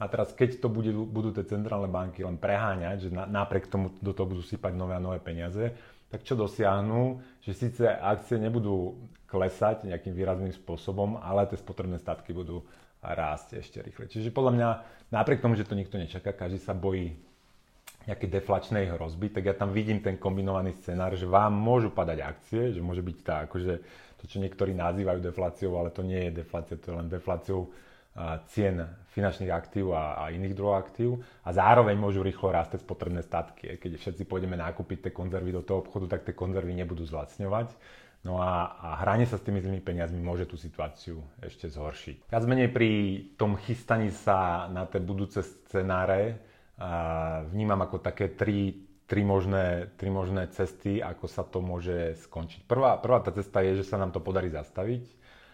A 0.03 0.11
teraz, 0.11 0.35
keď 0.35 0.59
to 0.59 0.67
bude, 0.67 0.91
budú 0.91 1.31
tie 1.31 1.47
centrálne 1.47 1.87
banky 1.87 2.27
len 2.27 2.35
preháňať, 2.35 3.07
že 3.07 3.11
na, 3.15 3.23
napriek 3.29 3.71
tomu 3.71 3.95
do 4.03 4.11
toho 4.11 4.27
budú 4.27 4.43
sypať 4.43 4.75
nové 4.75 4.99
a 4.99 5.05
nové 5.05 5.23
peniaze, 5.23 5.71
tak 6.11 6.27
čo 6.27 6.35
dosiahnu, 6.35 7.23
že 7.47 7.55
síce 7.55 7.87
akcie 7.87 8.37
nebudú 8.37 8.99
klesať 9.31 9.87
nejakým 9.87 10.13
výrazným 10.13 10.53
spôsobom, 10.53 11.17
ale 11.23 11.47
tie 11.49 11.57
spotrebné 11.57 12.03
statky 12.03 12.35
budú 12.35 12.67
rásť 13.01 13.63
ešte 13.63 13.79
rýchle. 13.81 14.11
Čiže 14.11 14.35
podľa 14.35 14.53
mňa, 14.59 14.69
napriek 15.15 15.41
tomu, 15.41 15.55
že 15.55 15.65
to 15.65 15.79
nikto 15.79 15.97
nečaká, 15.97 16.35
každý 16.35 16.59
sa 16.61 16.77
bojí 16.77 17.17
nejakej 18.07 18.29
deflačnej 18.29 18.91
hrozby, 18.95 19.31
tak 19.31 19.47
ja 19.47 19.55
tam 19.55 19.71
vidím 19.71 20.03
ten 20.03 20.19
kombinovaný 20.19 20.75
scenár, 20.83 21.15
že 21.15 21.29
vám 21.29 21.55
môžu 21.55 21.95
padať 21.95 22.19
akcie, 22.23 22.75
že 22.75 22.83
môže 22.83 23.05
byť 23.05 23.19
tá, 23.23 23.47
akože 23.47 23.75
to, 24.19 24.25
čo 24.27 24.39
niektorí 24.39 24.75
nazývajú 24.75 25.19
defláciou, 25.23 25.79
ale 25.79 25.91
to 25.91 26.07
nie 26.07 26.31
je 26.31 26.43
deflácia, 26.43 26.79
to 26.79 26.95
je 26.95 26.97
len 26.99 27.09
defláciou 27.11 27.71
cien 28.53 28.77
finančných 29.17 29.49
aktív 29.49 29.97
a, 29.97 30.21
a 30.21 30.25
iných 30.33 30.53
druhov 30.53 30.77
aktív 30.77 31.25
a 31.45 31.51
zároveň 31.53 31.97
môžu 31.97 32.21
rýchlo 32.21 32.53
rásť 32.53 32.85
spotrebné 32.85 33.25
statky. 33.25 33.81
Keď 33.81 33.97
všetci 33.97 34.23
pôjdeme 34.29 34.57
nakúpiť 34.57 35.09
tie 35.09 35.13
konzervy 35.17 35.53
do 35.53 35.65
toho 35.65 35.81
obchodu, 35.81 36.17
tak 36.17 36.29
tie 36.29 36.37
konzervy 36.37 36.77
nebudú 36.77 37.09
zlacňovať. 37.09 37.73
No 38.23 38.39
a, 38.39 38.79
a 38.79 38.89
hranie 39.03 39.27
sa 39.27 39.41
s 39.41 39.43
tými 39.43 39.59
zlými 39.59 39.83
peniazmi 39.83 40.23
môže 40.23 40.47
tú 40.47 40.55
situáciu 40.55 41.25
ešte 41.43 41.67
zhoršiť. 41.67 42.31
Viac 42.31 42.45
menej 42.47 42.71
pri 42.71 42.91
tom 43.35 43.59
chystaní 43.59 44.15
sa 44.15 44.71
na 44.71 44.87
tie 44.87 45.03
budúce 45.03 45.43
scenáre 45.43 46.52
vnímam 47.49 47.81
ako 47.81 47.99
také 47.99 48.33
tri, 48.33 48.75
tri, 49.05 49.23
možné, 49.23 49.93
tri 49.95 50.09
možné 50.09 50.49
cesty, 50.49 50.99
ako 50.99 51.27
sa 51.27 51.43
to 51.43 51.61
môže 51.61 52.17
skončiť. 52.23 52.65
Prvá, 52.65 52.97
prvá 52.97 53.21
tá 53.21 53.29
cesta 53.29 53.61
je, 53.61 53.79
že 53.79 53.87
sa 53.87 53.97
nám 53.97 54.11
to 54.11 54.19
podarí 54.19 54.49
zastaviť 54.49 55.05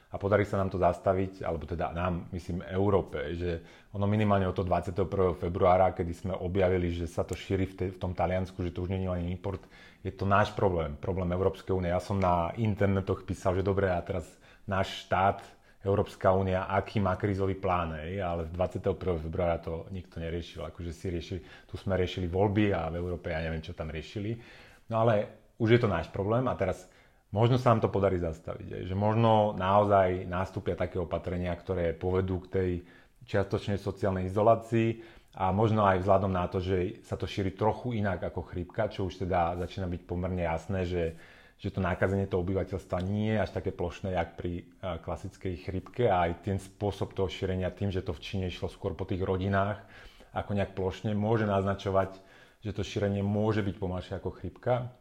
a 0.09 0.17
podarí 0.17 0.49
sa 0.49 0.57
nám 0.57 0.73
to 0.73 0.81
zastaviť, 0.81 1.45
alebo 1.45 1.69
teda 1.69 1.93
nám, 1.93 2.33
myslím, 2.33 2.65
Európe, 2.65 3.37
že 3.37 3.61
ono 3.93 4.09
minimálne 4.09 4.49
od 4.49 4.57
toho 4.57 4.65
21. 4.65 5.05
februára, 5.37 5.93
kedy 5.93 6.13
sme 6.15 6.33
objavili, 6.33 6.89
že 6.89 7.05
sa 7.05 7.29
to 7.29 7.37
šíri 7.37 7.69
v, 7.69 7.75
te, 7.75 7.85
v 7.93 7.99
tom 7.99 8.17
Taliansku, 8.17 8.57
že 8.63 8.73
to 8.73 8.87
už 8.87 8.95
nie 8.95 9.05
je 9.05 9.11
len 9.11 9.29
import, 9.29 9.61
je 10.01 10.09
to 10.09 10.25
náš 10.25 10.55
problém, 10.55 10.97
problém 10.97 11.29
Európskej 11.29 11.75
únie. 11.75 11.91
Ja 11.91 12.01
som 12.01 12.17
na 12.17 12.57
internetoch 12.57 13.27
písal, 13.27 13.53
že 13.53 13.67
dobre, 13.67 13.93
a 13.93 14.01
teraz 14.01 14.25
náš 14.65 15.05
štát, 15.05 15.45
Európska 15.89 16.31
únia, 16.31 16.69
aký 16.69 17.01
má 17.01 17.17
krízový 17.17 17.57
plán, 17.57 17.97
ej, 17.99 18.21
ale 18.21 18.45
21. 18.47 18.93
februára 19.19 19.57
to 19.57 19.89
nikto 19.89 20.21
neriešil, 20.21 20.63
akože 20.63 20.93
si 20.93 21.07
riešili, 21.09 21.41
tu 21.65 21.75
sme 21.75 21.97
riešili 21.97 22.29
voľby 22.29 22.71
a 22.71 22.87
v 22.87 23.01
Európe 23.01 23.33
ja 23.33 23.41
neviem, 23.41 23.65
čo 23.65 23.73
tam 23.73 23.89
riešili. 23.89 24.37
No 24.87 25.03
ale 25.03 25.15
už 25.57 25.75
je 25.75 25.81
to 25.81 25.89
náš 25.89 26.07
problém 26.09 26.45
a 26.45 26.55
teraz 26.55 26.85
možno 27.31 27.57
sa 27.57 27.73
nám 27.73 27.83
to 27.83 27.89
podarí 27.89 28.17
zastaviť. 28.17 28.85
Že 28.85 28.95
možno 28.95 29.53
naozaj 29.53 30.25
nástupia 30.25 30.77
také 30.77 30.97
opatrenia, 30.97 31.53
ktoré 31.53 31.93
povedú 31.93 32.45
k 32.45 32.53
tej 32.53 32.71
čiastočnej 33.25 33.77
sociálnej 33.77 34.29
izolácii 34.29 34.89
a 35.37 35.53
možno 35.53 35.85
aj 35.85 36.01
vzhľadom 36.01 36.33
na 36.33 36.49
to, 36.49 36.59
že 36.59 37.05
sa 37.05 37.15
to 37.15 37.29
šíri 37.29 37.53
trochu 37.53 37.95
inak 37.95 38.25
ako 38.25 38.41
chrípka, 38.43 38.89
čo 38.89 39.05
už 39.05 39.23
teda 39.23 39.61
začína 39.61 39.85
byť 39.87 40.03
pomerne 40.03 40.43
jasné, 40.43 40.89
že, 40.89 41.03
že 41.59 41.75
to 41.75 41.83
nákazenie 41.83 42.31
toho 42.31 42.47
obyvateľstva 42.47 43.03
nie 43.03 43.35
je 43.35 43.43
až 43.43 43.51
také 43.51 43.75
plošné, 43.75 44.15
jak 44.15 44.39
pri 44.39 44.63
klasickej 44.79 45.55
chrípke 45.67 46.07
a 46.07 46.31
aj 46.31 46.47
ten 46.47 46.57
spôsob 46.63 47.19
toho 47.19 47.27
šírenia 47.27 47.75
tým, 47.75 47.91
že 47.91 48.07
to 48.07 48.15
v 48.15 48.23
Číne 48.23 48.47
išlo 48.47 48.71
skôr 48.71 48.95
po 48.95 49.03
tých 49.03 49.27
rodinách 49.27 49.83
ako 50.31 50.55
nejak 50.55 50.79
plošne, 50.79 51.19
môže 51.19 51.51
naznačovať, 51.51 52.15
že 52.63 52.71
to 52.71 52.87
šírenie 52.87 53.27
môže 53.27 53.67
byť 53.67 53.75
pomalšie 53.75 54.15
ako 54.23 54.31
chrípka 54.39 54.95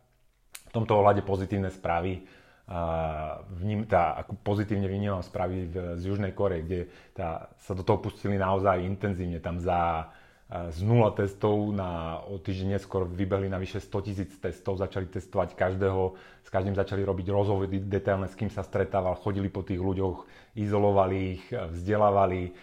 v 0.67 0.71
tomto 0.73 0.97
ohľade 0.99 1.21
pozitívne 1.23 1.71
správy 1.71 2.27
a 2.67 3.39
vním, 3.47 3.87
tá, 3.87 4.19
ako 4.19 4.43
pozitívne 4.43 4.91
vnímam 4.91 5.23
správy 5.23 5.71
z 5.71 6.03
Južnej 6.03 6.35
Kore, 6.35 6.67
kde 6.67 6.91
tá, 7.15 7.47
sa 7.63 7.71
do 7.71 7.79
toho 7.79 8.03
pustili 8.03 8.35
naozaj 8.35 8.83
intenzívne. 8.83 9.39
Tam 9.39 9.55
za 9.55 10.11
z 10.47 10.79
nula 10.79 11.11
testov 11.11 11.75
na 11.75 12.23
o 12.23 12.39
týždeň 12.39 12.79
neskôr 12.79 13.03
vybehli 13.03 13.51
na 13.51 13.59
vyše 13.59 13.83
100 13.83 14.07
tisíc 14.07 14.31
testov, 14.39 14.79
začali 14.79 15.11
testovať 15.11 15.59
každého, 15.59 16.15
s 16.39 16.47
každým 16.47 16.71
začali 16.71 17.03
robiť 17.03 17.27
rozhovory 17.27 17.83
detailné, 17.83 18.31
s 18.31 18.39
kým 18.39 18.47
sa 18.47 18.63
stretával, 18.63 19.19
chodili 19.19 19.51
po 19.51 19.67
tých 19.67 19.83
ľuďoch, 19.83 20.23
izolovali 20.55 21.35
ich, 21.35 21.43
vzdelávali, 21.51 22.55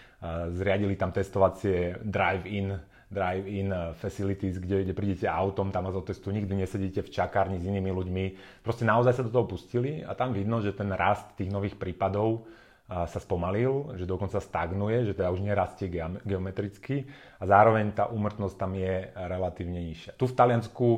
zriadili 0.56 0.96
tam 0.96 1.12
testovacie 1.12 2.00
drive-in 2.00 2.80
drive-in 3.14 3.70
eh, 3.70 3.94
facilities, 3.94 4.58
kde, 4.58 4.82
kde 4.82 4.94
prídete 4.96 5.26
autom, 5.30 5.70
tam 5.70 5.86
vás 5.86 5.94
otestujú, 5.94 6.34
nikdy 6.34 6.66
nesedíte 6.66 7.06
v 7.06 7.12
čakárni 7.14 7.62
s 7.62 7.64
inými 7.64 7.94
ľuďmi. 7.94 8.24
Proste 8.66 8.82
naozaj 8.82 9.14
sa 9.14 9.22
do 9.22 9.30
toho 9.30 9.46
pustili 9.46 10.02
a 10.02 10.18
tam 10.18 10.34
vidno, 10.34 10.58
že 10.58 10.74
ten 10.74 10.90
rast 10.90 11.30
tých 11.38 11.54
nových 11.54 11.78
prípadov 11.78 12.42
sa 12.84 13.18
spomalil, 13.18 13.96
že 13.96 14.04
dokonca 14.04 14.36
stagnuje, 14.38 15.08
že 15.08 15.16
teda 15.16 15.32
už 15.32 15.40
nerastie 15.40 15.88
geometricky 16.22 17.08
a 17.40 17.44
zároveň 17.48 17.96
tá 17.96 18.12
úmrtnosť 18.12 18.56
tam 18.60 18.76
je 18.76 19.08
relatívne 19.14 19.80
nižšia. 19.80 20.20
Tu 20.20 20.28
v 20.28 20.36
Taliansku 20.36 20.88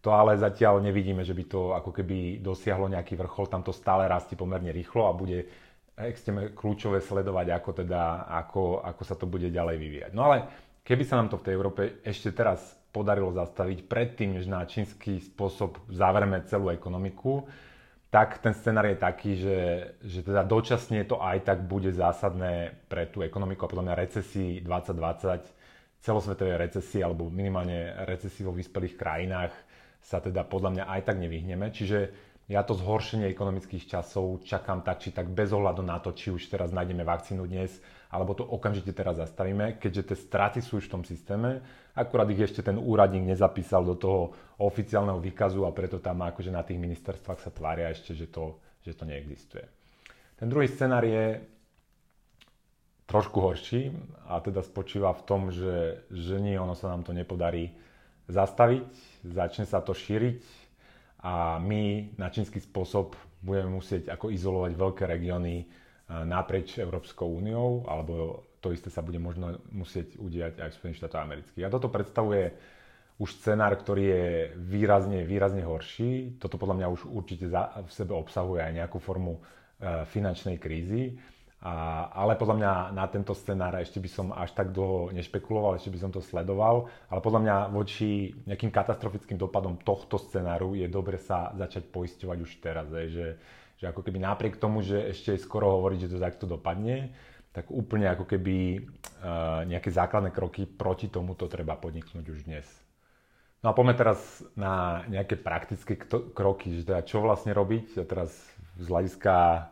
to 0.00 0.08
ale 0.12 0.36
zatiaľ 0.40 0.80
nevidíme, 0.80 1.20
že 1.20 1.36
by 1.36 1.44
to 1.44 1.60
ako 1.76 1.90
keby 1.92 2.40
dosiahlo 2.40 2.88
nejaký 2.88 3.16
vrchol, 3.16 3.48
tam 3.48 3.60
to 3.64 3.72
stále 3.72 4.04
rastie 4.08 4.36
pomerne 4.36 4.72
rýchlo 4.72 5.08
a 5.08 5.16
bude 5.16 5.48
extrémne 5.94 6.52
kľúčové 6.52 7.00
sledovať, 7.00 7.46
ako, 7.54 7.70
teda, 7.84 8.26
ako, 8.26 8.82
ako 8.82 9.02
sa 9.04 9.14
to 9.14 9.28
bude 9.28 9.48
ďalej 9.48 9.76
vyvíjať. 9.78 10.12
No 10.12 10.26
ale 10.28 10.48
Keby 10.84 11.00
sa 11.08 11.16
nám 11.16 11.32
to 11.32 11.40
v 11.40 11.48
tej 11.48 11.54
Európe 11.56 11.82
ešte 12.04 12.28
teraz 12.36 12.60
podarilo 12.92 13.32
zastaviť 13.32 13.88
predtým, 13.88 14.36
než 14.36 14.44
na 14.44 14.68
čínsky 14.68 15.16
spôsob 15.16 15.80
zavreme 15.88 16.44
celú 16.44 16.68
ekonomiku, 16.68 17.48
tak 18.14 18.38
ten 18.38 18.54
scenár 18.54 18.86
je 18.86 18.94
taký, 18.94 19.34
že, 19.34 19.58
že 20.06 20.22
teda 20.22 20.46
dočasne 20.46 21.02
to 21.02 21.18
aj 21.18 21.50
tak 21.50 21.66
bude 21.66 21.90
zásadné 21.90 22.70
pre 22.86 23.10
tú 23.10 23.26
ekonomiku 23.26 23.66
a 23.66 23.70
podľa 23.74 23.90
mňa 23.90 24.00
recesii 24.06 24.62
2020, 24.62 25.50
celosvetovej 25.98 26.54
recesii 26.54 27.02
alebo 27.02 27.26
minimálne 27.26 28.06
recesii 28.06 28.46
vo 28.46 28.54
vyspelých 28.54 28.94
krajinách 28.94 29.50
sa 29.98 30.22
teda 30.22 30.46
podľa 30.46 30.70
mňa 30.78 30.84
aj 30.94 31.00
tak 31.10 31.16
nevyhneme. 31.18 31.74
Čiže 31.74 31.98
ja 32.46 32.62
to 32.62 32.78
zhoršenie 32.78 33.26
ekonomických 33.34 33.98
časov 33.98 34.46
čakám 34.46 34.86
tak 34.86 35.02
či 35.02 35.10
tak 35.10 35.26
bez 35.34 35.50
ohľadu 35.50 35.82
na 35.82 35.98
to, 35.98 36.14
či 36.14 36.30
už 36.30 36.46
teraz 36.46 36.70
nájdeme 36.70 37.02
vakcínu 37.02 37.50
dnes, 37.50 37.82
alebo 38.14 38.38
to 38.38 38.46
okamžite 38.46 38.94
teraz 38.94 39.18
zastavíme, 39.18 39.82
keďže 39.82 40.14
tie 40.14 40.16
straty 40.22 40.58
sú 40.62 40.78
už 40.78 40.86
v 40.86 40.94
tom 41.00 41.02
systéme, 41.02 41.66
akurát 41.94 42.28
ich 42.30 42.42
ešte 42.42 42.60
ten 42.60 42.76
úradník 42.76 43.24
nezapísal 43.24 43.86
do 43.86 43.94
toho 43.94 44.20
oficiálneho 44.58 45.18
výkazu 45.18 45.64
a 45.66 45.74
preto 45.74 46.02
tam 46.02 46.22
akože 46.26 46.50
na 46.50 46.66
tých 46.66 46.78
ministerstvách 46.78 47.40
sa 47.40 47.50
tvária 47.50 47.90
ešte, 47.90 48.14
že 48.14 48.26
to, 48.28 48.58
že 48.82 48.98
to 48.98 49.06
neexistuje. 49.06 49.64
Ten 50.34 50.50
druhý 50.50 50.66
scenár 50.66 51.06
je 51.06 51.40
trošku 53.06 53.38
horší 53.38 53.94
a 54.26 54.42
teda 54.42 54.60
spočíva 54.66 55.14
v 55.14 55.22
tom, 55.22 55.54
že, 55.54 56.02
že 56.10 56.42
nie, 56.42 56.58
ono 56.58 56.74
sa 56.74 56.90
nám 56.90 57.06
to 57.06 57.14
nepodarí 57.14 57.70
zastaviť, 58.26 58.88
začne 59.22 59.68
sa 59.68 59.84
to 59.84 59.92
šíriť, 59.92 60.64
a 61.24 61.56
my 61.56 62.12
na 62.20 62.28
čínsky 62.28 62.60
spôsob 62.60 63.16
budeme 63.40 63.80
musieť 63.80 64.12
ako 64.12 64.28
izolovať 64.28 64.72
veľké 64.76 65.02
regióny 65.08 65.64
naprieč 66.08 66.76
Európskou 66.76 67.24
úniou, 67.26 67.88
alebo 67.88 68.44
to 68.60 68.72
isté 68.72 68.88
sa 68.88 69.00
bude 69.00 69.16
možno 69.16 69.60
musieť 69.72 70.16
udiať 70.16 70.60
aj 70.60 70.68
v 70.72 70.76
Spojených 70.76 71.00
štátoch 71.00 71.24
amerických. 71.24 71.64
A 71.64 71.72
toto 71.72 71.88
predstavuje 71.88 72.52
už 73.16 73.30
scenár, 73.38 73.76
ktorý 73.78 74.04
je 74.04 74.24
výrazne, 74.58 75.22
výrazne 75.22 75.62
horší. 75.62 76.40
Toto 76.40 76.58
podľa 76.58 76.82
mňa 76.82 76.86
už 76.90 77.00
určite 77.06 77.46
v 77.46 77.92
sebe 77.92 78.12
obsahuje 78.16 78.64
aj 78.64 78.72
nejakú 78.74 78.98
formu 78.98 79.38
e, 79.38 79.40
finančnej 80.08 80.58
krízy. 80.58 81.14
A, 81.64 82.08
ale 82.12 82.36
podľa 82.36 82.56
mňa 82.60 82.72
na 82.92 83.08
tento 83.08 83.32
scenár 83.32 83.72
ešte 83.80 83.96
by 83.96 84.10
som 84.10 84.26
až 84.36 84.52
tak 84.52 84.74
dlho 84.76 85.08
nešpekuloval, 85.16 85.80
ešte 85.80 85.88
by 85.88 85.98
som 86.00 86.10
to 86.12 86.20
sledoval, 86.20 86.92
ale 87.08 87.20
podľa 87.24 87.40
mňa 87.40 87.56
voči 87.72 88.36
nejakým 88.44 88.68
katastrofickým 88.68 89.40
dopadom 89.40 89.80
tohto 89.80 90.20
scenáru 90.20 90.76
je 90.76 90.84
dobre 90.92 91.16
sa 91.16 91.56
začať 91.56 91.88
poisťovať 91.88 92.38
už 92.44 92.50
teraz, 92.60 92.92
je, 92.92 93.06
že, 93.08 93.26
že 93.84 93.92
ako 93.92 94.00
keby 94.00 94.16
napriek 94.16 94.56
tomu, 94.56 94.80
že 94.80 95.12
ešte 95.12 95.36
skoro 95.36 95.76
hovoriť, 95.76 96.08
že 96.08 96.16
to 96.16 96.24
takto 96.24 96.48
dopadne, 96.48 97.12
tak 97.52 97.68
úplne 97.68 98.08
ako 98.08 98.24
keby 98.24 98.80
uh, 98.80 99.68
nejaké 99.68 99.92
základné 99.92 100.32
kroky 100.32 100.64
proti 100.64 101.12
tomuto 101.12 101.44
treba 101.52 101.76
podniknúť 101.76 102.24
už 102.24 102.48
dnes. 102.48 102.64
No 103.60 103.72
a 103.72 103.76
poďme 103.76 103.96
teraz 103.96 104.40
na 104.56 105.04
nejaké 105.12 105.36
praktické 105.36 106.00
kroky, 106.32 106.80
že 106.80 106.88
teda 106.88 107.04
čo 107.04 107.20
vlastne 107.20 107.52
robiť 107.52 108.00
a 108.00 108.04
teraz 108.08 108.32
z 108.80 108.86
hľadiska 108.88 109.68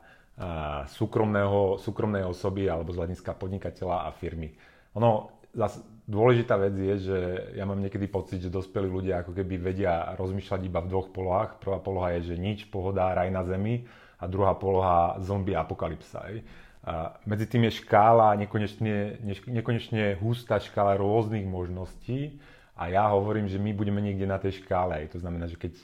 súkromného, 0.89 1.77
súkromnej 1.77 2.25
osoby 2.25 2.73
alebo 2.73 2.89
z 2.97 3.05
hľadiska 3.05 3.37
podnikateľa 3.37 4.09
a 4.09 4.17
firmy. 4.17 4.57
Ono, 4.97 5.29
zase 5.53 5.85
dôležitá 6.07 6.59
vec 6.59 6.75
je, 6.75 6.95
že 7.11 7.19
ja 7.55 7.65
mám 7.67 7.79
niekedy 7.79 8.07
pocit, 8.11 8.43
že 8.43 8.53
dospelí 8.53 8.91
ľudia 8.91 9.23
ako 9.23 9.33
keby 9.35 9.55
vedia 9.59 10.15
rozmýšľať 10.19 10.61
iba 10.67 10.83
v 10.83 10.91
dvoch 10.91 11.09
polohách. 11.15 11.63
Prvá 11.63 11.79
poloha 11.79 12.15
je, 12.19 12.35
že 12.35 12.37
nič, 12.41 12.71
pohoda, 12.71 13.15
raj 13.15 13.31
na 13.31 13.43
zemi 13.47 13.87
a 14.19 14.27
druhá 14.27 14.55
poloha 14.55 15.19
zombie 15.23 15.55
apokalypsa. 15.55 16.43
A 16.83 17.15
medzi 17.23 17.47
tým 17.47 17.71
je 17.71 17.79
škála, 17.79 18.35
nekonečne, 18.35 19.23
nekonečne 19.47 20.19
hustá 20.19 20.59
škála 20.59 20.99
rôznych 20.99 21.47
možností 21.47 22.43
a 22.75 22.91
ja 22.91 23.07
hovorím, 23.07 23.47
že 23.47 23.63
my 23.63 23.71
budeme 23.71 24.03
niekde 24.03 24.27
na 24.27 24.43
tej 24.43 24.63
škále. 24.63 25.07
To 25.15 25.23
znamená, 25.23 25.47
že 25.47 25.55
keď 25.55 25.79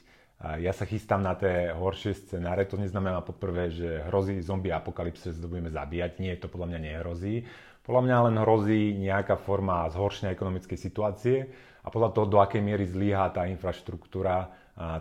ja 0.59 0.71
sa 0.71 0.87
chystám 0.87 1.19
na 1.19 1.35
tie 1.35 1.75
horšie 1.75 2.15
scenáre, 2.15 2.63
to 2.67 2.79
neznamená 2.79 3.23
poprvé, 3.27 3.75
že 3.75 4.07
hrozí 4.07 4.39
zombie 4.39 4.71
apokalypse, 4.71 5.35
že 5.35 5.51
budeme 5.51 5.67
zabíjať. 5.67 6.23
Nie, 6.23 6.39
to 6.39 6.47
podľa 6.47 6.75
mňa 6.75 6.81
nehrozí. 6.83 7.43
Podľa 7.89 8.05
mňa 8.05 8.17
len 8.29 8.37
hrozí 8.45 8.83
nejaká 9.01 9.41
forma 9.41 9.89
zhoršenia 9.89 10.37
ekonomickej 10.37 10.77
situácie 10.77 11.49
a 11.81 11.89
podľa 11.89 12.13
toho, 12.13 12.29
do 12.29 12.37
akej 12.37 12.61
miery 12.61 12.85
zlíha 12.85 13.33
tá 13.33 13.49
infraštruktúra, 13.49 14.53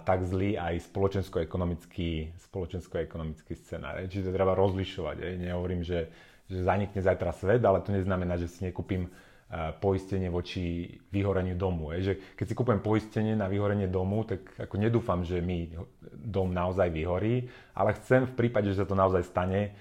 tak 0.07 0.23
zlý 0.23 0.55
aj 0.55 0.87
spoločensko-ekonomický, 0.87 2.39
spoločensko-ekonomický 2.47 3.53
scenár. 3.59 3.99
Čiže 4.07 4.31
to 4.31 4.37
treba 4.39 4.55
rozlišovať. 4.55 5.35
Nehovorím, 5.35 5.83
že, 5.83 6.07
že 6.47 6.63
zanikne 6.63 7.03
zajtra 7.03 7.35
svet, 7.35 7.59
ale 7.67 7.83
to 7.83 7.91
neznamená, 7.91 8.39
že 8.39 8.47
si 8.47 8.63
nekúpim 8.63 9.11
poistenie 9.83 10.31
voči 10.31 10.95
vyhoreniu 11.11 11.59
domu. 11.59 11.91
Je, 11.95 11.99
že 11.99 12.13
keď 12.39 12.45
si 12.47 12.55
kúpem 12.55 12.79
poistenie 12.79 13.35
na 13.35 13.51
vyhorenie 13.51 13.91
domu, 13.91 14.23
tak 14.23 14.47
ako 14.63 14.75
nedúfam, 14.79 15.27
že 15.27 15.43
mi 15.43 15.75
dom 16.07 16.55
naozaj 16.55 16.87
vyhorí, 16.87 17.51
ale 17.75 17.99
chcem 17.99 18.23
v 18.27 18.47
prípade, 18.47 18.71
že 18.71 18.79
sa 18.79 18.87
to 18.87 18.95
naozaj 18.95 19.27
stane, 19.27 19.75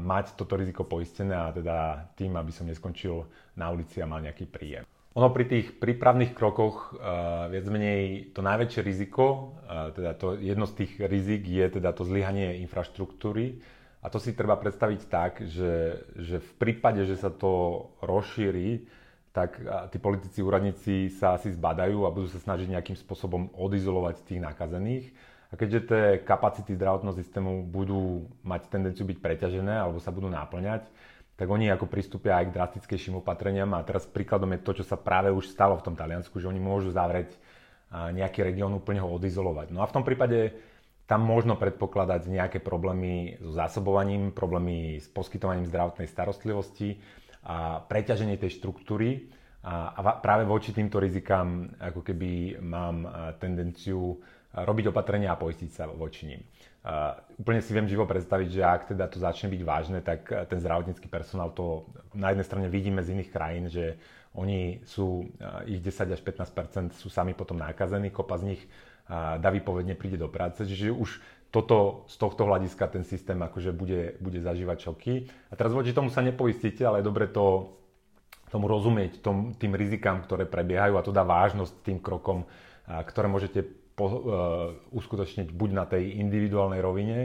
mať 0.00 0.32
toto 0.32 0.56
riziko 0.56 0.88
poistené 0.88 1.36
a 1.36 1.52
teda 1.52 2.08
tým, 2.16 2.32
aby 2.40 2.48
som 2.48 2.64
neskončil 2.64 3.28
na 3.60 3.68
ulici 3.68 4.00
a 4.00 4.08
mal 4.08 4.24
nejaký 4.24 4.48
príjem. 4.48 4.88
Ono 5.12 5.28
pri 5.28 5.44
tých 5.44 5.76
prípravných 5.76 6.32
krokoch 6.32 6.96
uh, 6.96 7.44
viac 7.52 7.68
menej 7.68 8.32
to 8.32 8.40
najväčšie 8.40 8.80
riziko, 8.80 9.52
uh, 9.68 9.92
teda 9.92 10.16
to 10.16 10.40
jedno 10.40 10.64
z 10.64 10.80
tých 10.80 10.92
rizik 11.04 11.44
je 11.44 11.68
teda 11.68 11.92
to 11.92 12.08
zlyhanie 12.08 12.64
infraštruktúry, 12.64 13.60
a 14.02 14.10
to 14.10 14.18
si 14.18 14.34
treba 14.34 14.58
predstaviť 14.58 15.00
tak, 15.06 15.46
že, 15.46 16.02
že 16.18 16.42
v 16.42 16.52
prípade, 16.58 17.06
že 17.06 17.14
sa 17.14 17.30
to 17.30 17.86
rozšíri, 18.02 18.88
tak 19.30 19.62
tí 19.94 19.96
politici, 20.02 20.44
úradníci 20.44 21.08
sa 21.08 21.38
asi 21.38 21.54
zbadajú 21.54 22.04
a 22.04 22.12
budú 22.12 22.28
sa 22.28 22.42
snažiť 22.42 22.68
nejakým 22.68 22.98
spôsobom 22.98 23.54
odizolovať 23.54 24.26
tých 24.26 24.42
nakazených. 24.42 25.06
A 25.52 25.54
keďže 25.54 25.80
tie 25.84 26.04
kapacity 26.24 26.72
zdravotného 26.72 27.12
systému 27.12 27.68
budú 27.68 28.24
mať 28.40 28.72
tendenciu 28.72 29.04
byť 29.04 29.20
preťažené 29.20 29.84
alebo 29.84 30.00
sa 30.00 30.08
budú 30.08 30.32
náplňať, 30.32 30.88
tak 31.36 31.48
oni 31.48 31.68
ako 31.68 31.88
pristúpia 31.88 32.40
aj 32.40 32.48
k 32.48 32.54
drastickejším 32.56 33.20
opatreniam 33.20 33.68
a 33.76 33.84
teraz 33.84 34.08
príkladom 34.08 34.48
je 34.56 34.64
to, 34.64 34.72
čo 34.80 34.84
sa 34.88 34.96
práve 34.96 35.28
už 35.28 35.52
stalo 35.52 35.76
v 35.76 35.84
tom 35.84 35.94
Taliansku, 35.96 36.40
že 36.40 36.48
oni 36.48 36.60
môžu 36.60 36.88
zavrieť 36.88 37.36
nejaký 37.92 38.40
región 38.40 38.72
úplne 38.72 39.04
ho 39.04 39.12
odizolovať. 39.12 39.68
No 39.76 39.84
a 39.84 39.88
v 39.88 39.94
tom 40.00 40.04
prípade 40.04 40.56
tam 41.04 41.28
možno 41.28 41.60
predpokladať 41.60 42.24
nejaké 42.32 42.58
problémy 42.64 43.36
so 43.36 43.52
zásobovaním, 43.52 44.32
problémy 44.32 44.96
s 44.96 45.12
poskytovaním 45.12 45.68
zdravotnej 45.68 46.08
starostlivosti 46.08 46.96
a 47.44 47.84
preťaženie 47.84 48.40
tej 48.40 48.56
štruktúry. 48.56 49.28
A, 49.62 50.18
práve 50.24 50.48
voči 50.48 50.72
týmto 50.72 50.98
rizikám 50.98 51.76
ako 51.78 52.00
keby 52.00 52.58
mám 52.64 53.04
tendenciu 53.38 54.18
robiť 54.52 54.92
opatrenia 54.92 55.32
a 55.32 55.40
poistiť 55.40 55.70
sa 55.72 55.88
voči 55.88 56.28
ním. 56.28 56.40
Uh, 56.82 57.14
úplne 57.38 57.62
si 57.62 57.72
viem 57.72 57.86
živo 57.86 58.04
predstaviť, 58.04 58.48
že 58.52 58.62
ak 58.62 58.82
teda 58.92 59.06
to 59.08 59.22
začne 59.22 59.48
byť 59.48 59.62
vážne, 59.62 59.98
tak 60.02 60.28
ten 60.50 60.58
zdravotnícky 60.58 61.06
personál 61.08 61.54
to 61.54 61.88
na 62.12 62.34
jednej 62.34 62.44
strane 62.44 62.66
vidíme 62.68 63.00
z 63.00 63.14
iných 63.16 63.30
krajín, 63.32 63.70
že 63.70 63.96
oni 64.34 64.82
sú, 64.84 65.30
uh, 65.40 65.62
ich 65.64 65.80
10 65.80 66.12
až 66.12 66.20
15% 66.20 66.98
sú 66.98 67.08
sami 67.08 67.32
potom 67.32 67.56
nákazení, 67.56 68.10
kopa 68.10 68.36
z 68.36 68.56
nich 68.56 68.62
a 69.12 69.36
dá 69.36 69.50
výpovedne 69.50 69.98
príde 69.98 70.16
do 70.16 70.30
práce. 70.30 70.62
Čiže 70.62 70.94
už 70.94 71.20
toto 71.52 72.08
z 72.08 72.16
tohto 72.16 72.48
hľadiska 72.48 72.88
ten 72.88 73.04
systém 73.04 73.36
akože 73.36 73.76
bude, 73.76 74.16
bude 74.24 74.40
zažívať 74.40 74.78
šoky. 74.88 75.28
A 75.50 75.58
teraz 75.58 75.76
voči 75.76 75.92
tomu 75.92 76.08
sa 76.08 76.24
nepoistíte, 76.24 76.80
ale 76.86 77.04
je 77.04 77.08
dobre 77.12 77.28
to, 77.28 77.76
tomu 78.48 78.72
rozumieť, 78.72 79.20
tom, 79.20 79.52
tým 79.52 79.76
rizikám, 79.76 80.24
ktoré 80.24 80.48
prebiehajú 80.48 80.96
a 80.96 81.04
to 81.04 81.12
dá 81.12 81.24
vážnosť 81.24 81.74
tým 81.84 81.98
krokom, 82.00 82.48
ktoré 82.84 83.28
môžete 83.28 83.81
po, 83.92 84.04
uh, 84.08 84.18
uskutočniť 84.92 85.52
buď 85.52 85.70
na 85.72 85.84
tej 85.84 86.18
individuálnej 86.20 86.80
rovine, 86.80 87.18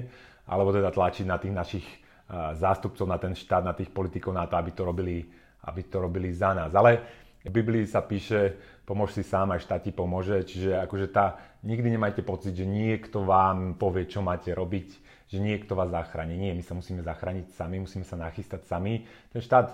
alebo 0.48 0.72
teda 0.72 0.92
tlačiť 0.92 1.26
na 1.28 1.38
tých 1.40 1.54
našich 1.54 1.88
uh, 1.88 2.56
zástupcov, 2.56 3.06
na 3.08 3.20
ten 3.20 3.34
štát, 3.36 3.64
na 3.64 3.76
tých 3.76 3.92
politikov, 3.92 4.36
na 4.36 4.48
to, 4.48 4.60
aby 4.60 4.72
to 4.76 4.84
robili, 4.84 5.28
aby 5.68 5.82
to 5.88 5.98
robili 6.00 6.30
za 6.32 6.52
nás. 6.56 6.72
Ale 6.76 7.04
v 7.48 7.52
Biblii 7.64 7.88
sa 7.88 8.04
píše, 8.04 8.60
pomôž 8.84 9.16
si 9.16 9.24
sám, 9.24 9.56
aj 9.56 9.64
štát 9.64 9.82
ti 9.88 9.92
pomôže. 9.96 10.44
Čiže 10.44 10.84
akože 10.84 11.08
tá, 11.08 11.40
nikdy 11.64 11.96
nemajte 11.96 12.22
pocit, 12.28 12.52
že 12.52 12.68
niekto 12.68 13.24
vám 13.24 13.80
povie, 13.80 14.04
čo 14.08 14.20
máte 14.20 14.52
robiť, 14.52 14.88
že 15.32 15.38
niekto 15.40 15.72
vás 15.76 15.92
zachráni. 15.92 16.36
Nie, 16.36 16.52
my 16.52 16.64
sa 16.64 16.76
musíme 16.76 17.00
zachrániť 17.00 17.56
sami, 17.56 17.80
musíme 17.80 18.04
sa 18.04 18.20
nachystať 18.20 18.68
sami. 18.68 19.08
Ten 19.32 19.40
štát, 19.40 19.68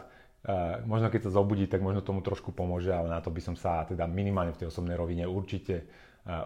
uh, 0.46 0.86
možno 0.86 1.10
keď 1.10 1.30
sa 1.30 1.42
zobudí, 1.42 1.66
tak 1.66 1.82
možno 1.82 2.06
tomu 2.06 2.22
trošku 2.22 2.54
pomôže, 2.54 2.94
ale 2.94 3.10
na 3.10 3.18
to 3.22 3.34
by 3.34 3.42
som 3.42 3.58
sa 3.58 3.90
teda 3.90 4.06
minimálne 4.06 4.54
v 4.54 4.66
tej 4.66 4.70
osobnej 4.70 4.94
rovine 4.94 5.26
určite, 5.26 5.90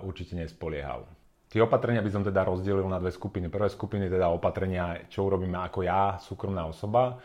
určite 0.05 0.33
nespoliehal. 0.33 1.05
Tie 1.47 1.63
opatrenia 1.63 2.03
by 2.03 2.11
som 2.11 2.27
teda 2.27 2.43
rozdelil 2.43 2.91
na 2.91 2.99
dve 2.99 3.07
skupiny. 3.07 3.47
Prvé 3.47 3.71
skupiny 3.71 4.11
teda 4.11 4.27
opatrenia, 4.27 5.07
čo 5.07 5.31
urobíme 5.31 5.55
ako 5.63 5.79
ja, 5.79 6.19
súkromná 6.19 6.67
osoba, 6.67 7.15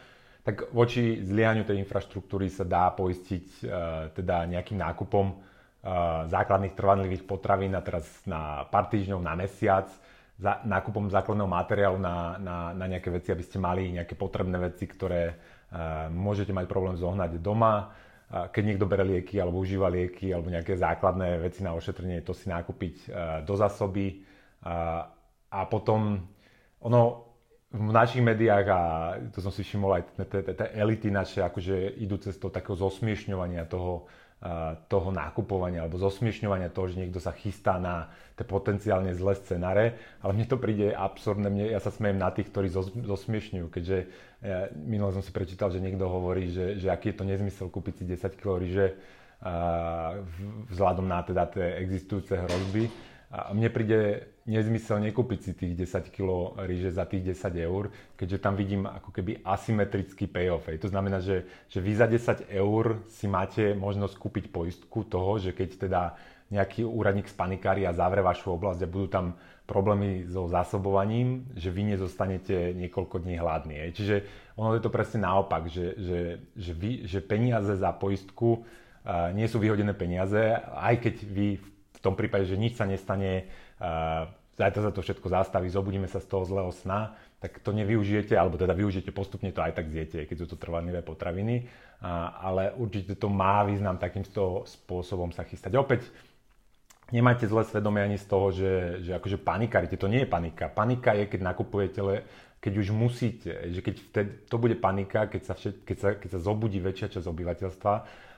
tak 0.42 0.70
voči 0.74 1.22
zliehaniu 1.22 1.66
tej 1.66 1.82
infraštruktúry 1.82 2.50
sa 2.50 2.62
dá 2.62 2.90
poistiť 2.94 3.46
uh, 3.62 3.70
teda 4.14 4.46
nejakým 4.46 4.78
nákupom 4.78 5.26
uh, 5.30 5.38
základných 6.26 6.74
trvanlivých 6.74 7.26
potravín 7.26 7.74
a 7.74 7.82
teraz 7.82 8.06
na 8.26 8.66
pár 8.66 8.90
týždňov, 8.90 9.22
na 9.22 9.34
mesiac, 9.38 9.90
za, 10.38 10.62
nákupom 10.66 11.10
základného 11.10 11.46
materiálu 11.46 11.98
na, 12.02 12.38
na, 12.42 12.56
na 12.74 12.84
nejaké 12.90 13.10
veci, 13.10 13.30
aby 13.30 13.42
ste 13.46 13.62
mali 13.62 13.94
nejaké 13.94 14.18
potrebné 14.18 14.58
veci, 14.58 14.86
ktoré 14.86 15.34
uh, 15.34 16.10
môžete 16.10 16.50
mať 16.50 16.66
problém 16.66 16.94
zohnať 16.98 17.38
doma. 17.38 17.94
Keď 18.32 18.62
niekto 18.64 18.88
bere 18.88 19.04
lieky 19.04 19.36
alebo 19.36 19.60
užíva 19.60 19.92
lieky 19.92 20.32
alebo 20.32 20.48
nejaké 20.48 20.72
základné 20.72 21.36
veci 21.44 21.60
na 21.60 21.76
ošetrenie, 21.76 22.24
to 22.24 22.32
si 22.32 22.48
nakúpiť 22.48 22.94
uh, 23.12 23.44
do 23.44 23.52
zásoby. 23.52 24.24
A 25.52 25.60
potom 25.68 26.22
ono, 26.80 27.00
v 27.72 27.92
našich 27.92 28.20
médiách, 28.20 28.66
a 28.68 28.80
to 29.32 29.40
som 29.40 29.52
si 29.52 29.64
všimol 29.64 29.96
aj 29.96 30.02
tie 30.28 30.44
elity 30.76 31.08
naše, 31.08 31.40
akože 31.40 31.98
idú 32.00 32.20
cestou 32.20 32.52
takého 32.52 32.76
zosmiešňovania 32.76 33.64
toho 33.64 34.06
toho 34.90 35.14
nakupovania 35.14 35.86
alebo 35.86 36.02
zosmiešňovania 36.02 36.74
toho, 36.74 36.90
že 36.90 36.98
niekto 36.98 37.22
sa 37.22 37.30
chystá 37.30 37.78
na 37.78 38.10
tie 38.34 38.42
potenciálne 38.42 39.14
zlé 39.14 39.38
scenáre, 39.38 39.94
ale 40.18 40.34
mne 40.34 40.50
to 40.50 40.58
príde 40.58 40.90
absurdné, 40.90 41.46
mne, 41.46 41.64
ja 41.70 41.78
sa 41.78 41.94
smejem 41.94 42.18
na 42.18 42.34
tých, 42.34 42.50
ktorí 42.50 42.66
zos, 42.66 42.90
zosmiešňujú, 42.90 43.66
keďže 43.70 43.98
ja, 44.42 44.66
minule 44.74 45.14
som 45.14 45.22
si 45.22 45.30
prečítal, 45.30 45.70
že 45.70 45.78
niekto 45.78 46.10
hovorí, 46.10 46.50
že, 46.50 46.74
že 46.82 46.90
aký 46.90 47.14
je 47.14 47.16
to 47.22 47.24
nezmysel 47.28 47.70
kúpiť 47.70 48.02
si 48.02 48.04
10 48.18 48.34
kg 48.34 48.58
ryže 48.58 48.86
vzhľadom 50.70 51.06
na 51.06 51.20
teda 51.26 51.50
tie 51.50 51.66
existujúce 51.82 52.38
hrozby. 52.38 52.86
A 53.32 53.50
mne 53.50 53.68
príde 53.74 54.31
nezmysel 54.42 54.98
nekúpiť 54.98 55.38
si 55.40 55.52
tých 55.54 55.74
10 55.86 56.10
kg 56.10 56.58
ríže 56.66 56.90
za 56.90 57.06
tých 57.06 57.34
10 57.38 57.54
eur, 57.62 57.94
keďže 58.18 58.42
tam 58.42 58.58
vidím 58.58 58.90
ako 58.90 59.14
keby 59.14 59.38
asymetrický 59.46 60.26
payoff. 60.26 60.66
To 60.66 60.88
znamená, 60.90 61.22
že, 61.22 61.46
že 61.70 61.78
vy 61.78 61.92
za 61.94 62.10
10 62.10 62.50
eur 62.50 62.98
si 63.06 63.30
máte 63.30 63.74
možnosť 63.78 64.14
kúpiť 64.18 64.44
poistku 64.50 65.06
toho, 65.06 65.38
že 65.38 65.54
keď 65.54 65.68
teda 65.78 66.02
nejaký 66.52 66.84
úradník 66.84 67.32
z 67.32 67.38
panikári 67.38 67.88
a 67.88 67.96
zavre 67.96 68.20
vašu 68.20 68.52
oblasť 68.52 68.84
a 68.84 68.92
budú 68.92 69.08
tam 69.08 69.26
problémy 69.64 70.28
so 70.28 70.44
zásobovaním, 70.52 71.48
že 71.56 71.72
vy 71.72 71.96
nezostanete 71.96 72.76
niekoľko 72.76 73.24
dní 73.24 73.40
hladní. 73.40 73.88
Čiže 73.96 74.28
ono 74.60 74.76
je 74.76 74.84
to 74.84 74.92
presne 74.92 75.24
naopak, 75.24 75.72
že, 75.72 75.96
že, 75.96 76.20
že, 76.52 76.72
vy, 76.76 77.08
že 77.08 77.24
peniaze 77.24 77.72
za 77.72 77.88
poistku 77.96 78.60
uh, 78.60 79.32
nie 79.32 79.48
sú 79.48 79.56
vyhodené 79.62 79.96
peniaze, 79.96 80.60
aj 80.76 81.00
keď 81.00 81.14
vy 81.24 81.46
v 81.62 81.98
tom 82.04 82.12
prípade, 82.18 82.44
že 82.44 82.60
nič 82.60 82.76
sa 82.76 82.84
nestane, 82.84 83.48
zajtra 84.56 84.80
sa 84.88 84.92
to 84.94 85.02
všetko 85.02 85.26
zastaví, 85.26 85.66
zobudíme 85.66 86.06
sa 86.06 86.22
z 86.22 86.28
toho 86.28 86.44
zlého 86.46 86.70
sna, 86.70 87.18
tak 87.42 87.58
to 87.58 87.74
nevyužijete, 87.74 88.38
alebo 88.38 88.54
teda 88.54 88.70
využijete 88.70 89.10
postupne 89.10 89.50
to 89.50 89.58
aj 89.58 89.74
tak 89.74 89.90
zjete, 89.90 90.30
keď 90.30 90.36
sú 90.38 90.46
to 90.54 90.56
trvanlivé 90.60 91.02
potraviny, 91.02 91.66
uh, 91.66 92.38
ale 92.38 92.70
určite 92.78 93.18
to 93.18 93.26
má 93.26 93.66
význam 93.66 93.98
takýmto 93.98 94.62
spôsobom 94.62 95.34
sa 95.34 95.42
chystať. 95.42 95.74
Opäť, 95.74 96.06
nemajte 97.10 97.50
zlé 97.50 97.66
svedomie 97.66 98.06
ani 98.06 98.16
z 98.16 98.26
toho, 98.30 98.54
že, 98.54 98.72
že 99.02 99.12
akože 99.18 99.42
panikarite, 99.42 99.98
to 99.98 100.06
nie 100.06 100.22
je 100.22 100.30
panika. 100.30 100.70
Panika 100.70 101.18
je, 101.18 101.26
keď 101.26 101.40
nakupujete, 101.42 101.98
keď 102.62 102.72
už 102.78 102.88
musíte, 102.94 103.50
že 103.74 103.80
keď 103.82 103.94
vtedy, 103.98 104.30
to 104.46 104.56
bude 104.56 104.78
panika, 104.78 105.26
keď 105.26 105.42
sa, 105.42 105.54
všet, 105.58 105.82
keď, 105.82 105.96
sa, 105.98 106.08
keď 106.14 106.28
sa 106.38 106.40
zobudí 106.40 106.78
väčšia 106.78 107.18
časť 107.18 107.26
obyvateľstva 107.26 107.94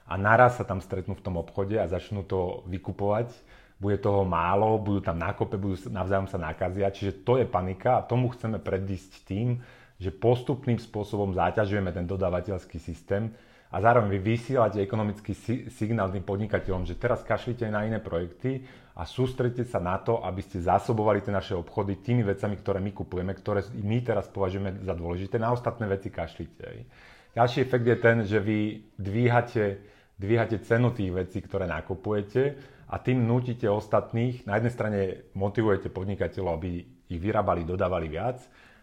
a 0.08 0.14
naraz 0.16 0.56
sa 0.56 0.64
tam 0.64 0.80
stretnú 0.80 1.12
v 1.12 1.24
tom 1.24 1.36
obchode 1.36 1.76
a 1.76 1.84
začnú 1.84 2.24
to 2.24 2.64
vykupovať, 2.72 3.36
bude 3.84 4.00
toho 4.00 4.24
málo, 4.24 4.80
budú 4.80 5.04
tam 5.04 5.20
nákope, 5.20 5.60
budú 5.60 5.76
navzájom 5.92 6.24
sa 6.32 6.40
nakazia, 6.40 6.88
čiže 6.88 7.20
to 7.20 7.36
je 7.36 7.44
panika 7.44 8.00
a 8.00 8.06
tomu 8.08 8.32
chceme 8.32 8.56
predísť 8.56 9.28
tým, 9.28 9.60
že 10.00 10.08
postupným 10.08 10.80
spôsobom 10.80 11.36
záťažujeme 11.36 11.92
ten 11.92 12.08
dodávateľský 12.08 12.80
systém 12.80 13.28
a 13.68 13.76
zároveň 13.84 14.16
vy 14.16 14.20
vysielate 14.24 14.80
ekonomický 14.80 15.36
signál 15.68 16.08
tým 16.08 16.24
podnikateľom, 16.24 16.88
že 16.88 16.96
teraz 16.96 17.20
kašlite 17.20 17.68
na 17.68 17.84
iné 17.84 18.00
projekty 18.00 18.64
a 18.96 19.04
sústredite 19.04 19.68
sa 19.68 19.84
na 19.84 20.00
to, 20.00 20.24
aby 20.24 20.40
ste 20.40 20.64
zásobovali 20.64 21.20
tie 21.20 21.34
naše 21.34 21.52
obchody 21.52 22.00
tými 22.00 22.24
vecami, 22.24 22.56
ktoré 22.56 22.80
my 22.80 22.90
kupujeme, 22.96 23.36
ktoré 23.36 23.68
my 23.76 24.00
teraz 24.00 24.32
považujeme 24.32 24.80
za 24.80 24.96
dôležité, 24.96 25.36
na 25.36 25.52
ostatné 25.52 25.84
veci 25.84 26.08
kašlite. 26.08 26.88
Ďalší 27.36 27.58
efekt 27.60 27.84
je 27.84 27.98
ten, 28.00 28.16
že 28.24 28.38
vy 28.40 28.80
dvíhate 28.96 29.92
dvíhate 30.18 30.62
cenu 30.62 30.94
tých 30.94 31.10
vecí, 31.10 31.42
ktoré 31.42 31.66
nakupujete 31.66 32.54
a 32.88 32.96
tým 33.00 33.24
nutíte 33.24 33.64
ostatných, 33.66 34.44
na 34.44 34.60
jednej 34.60 34.72
strane 34.72 35.00
motivujete 35.32 35.88
podnikateľov, 35.88 36.52
aby 36.60 36.70
ich 37.08 37.20
vyrábali, 37.20 37.64
dodávali 37.64 38.08
viac, 38.12 38.40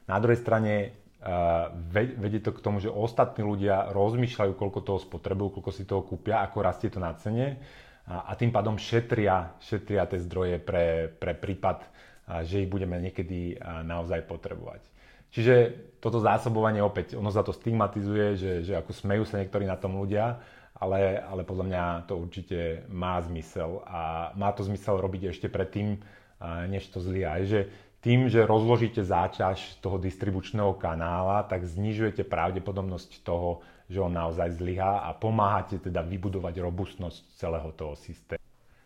na 0.09 0.17
druhej 0.17 0.41
strane 0.41 0.73
uh, 1.21 1.69
vedie 1.93 2.41
to 2.41 2.51
k 2.51 2.63
tomu, 2.63 2.81
že 2.81 2.89
ostatní 2.89 3.45
ľudia 3.45 3.93
rozmýšľajú, 3.93 4.51
koľko 4.57 4.79
toho 4.81 4.99
spotrebujú, 4.99 5.61
koľko 5.61 5.71
si 5.71 5.83
toho 5.85 6.01
kúpia, 6.01 6.41
ako 6.41 6.57
rastie 6.65 6.89
to 6.89 6.97
na 6.97 7.13
cene 7.15 7.61
a, 8.09 8.33
tým 8.33 8.49
pádom 8.49 8.81
šetria, 8.81 9.55
šetria 9.61 10.09
tie 10.09 10.19
zdroje 10.19 10.57
pre, 10.57 11.13
pre 11.13 11.37
prípad, 11.37 11.85
uh, 11.85 12.41
že 12.41 12.65
ich 12.65 12.69
budeme 12.69 12.97
niekedy 12.97 13.55
uh, 13.55 13.85
naozaj 13.85 14.25
potrebovať. 14.25 14.81
Čiže 15.31 15.55
toto 16.03 16.19
zásobovanie 16.19 16.83
opäť, 16.83 17.15
ono 17.15 17.31
sa 17.31 17.39
to 17.39 17.55
stigmatizuje, 17.55 18.35
že, 18.35 18.51
že 18.67 18.73
ako 18.75 18.91
smejú 18.91 19.23
sa 19.23 19.39
niektorí 19.39 19.63
na 19.63 19.79
tom 19.79 19.95
ľudia, 19.95 20.43
ale, 20.81 21.21
ale 21.21 21.45
podľa 21.45 21.65
mňa 21.69 21.83
to 22.09 22.17
určite 22.17 22.89
má 22.89 23.21
zmysel 23.21 23.85
a 23.85 24.33
má 24.33 24.49
to 24.49 24.65
zmysel 24.65 24.97
robiť 24.97 25.29
ešte 25.29 25.45
predtým, 25.45 26.01
než 26.65 26.89
to 26.89 26.97
zlyha. 26.97 27.37
Že 27.45 27.69
tým, 28.01 28.33
že 28.33 28.49
rozložíte 28.49 29.05
záťaž 29.05 29.77
toho 29.77 30.01
distribučného 30.01 30.73
kanála, 30.73 31.45
tak 31.45 31.69
znižujete 31.69 32.25
pravdepodobnosť 32.25 33.21
toho, 33.21 33.61
že 33.85 34.01
on 34.01 34.09
naozaj 34.09 34.57
zlyhá 34.57 35.05
a 35.05 35.13
pomáhate 35.13 35.77
teda 35.77 36.01
vybudovať 36.01 36.65
robustnosť 36.65 37.37
celého 37.37 37.69
toho 37.77 37.93
systému. 37.93 38.41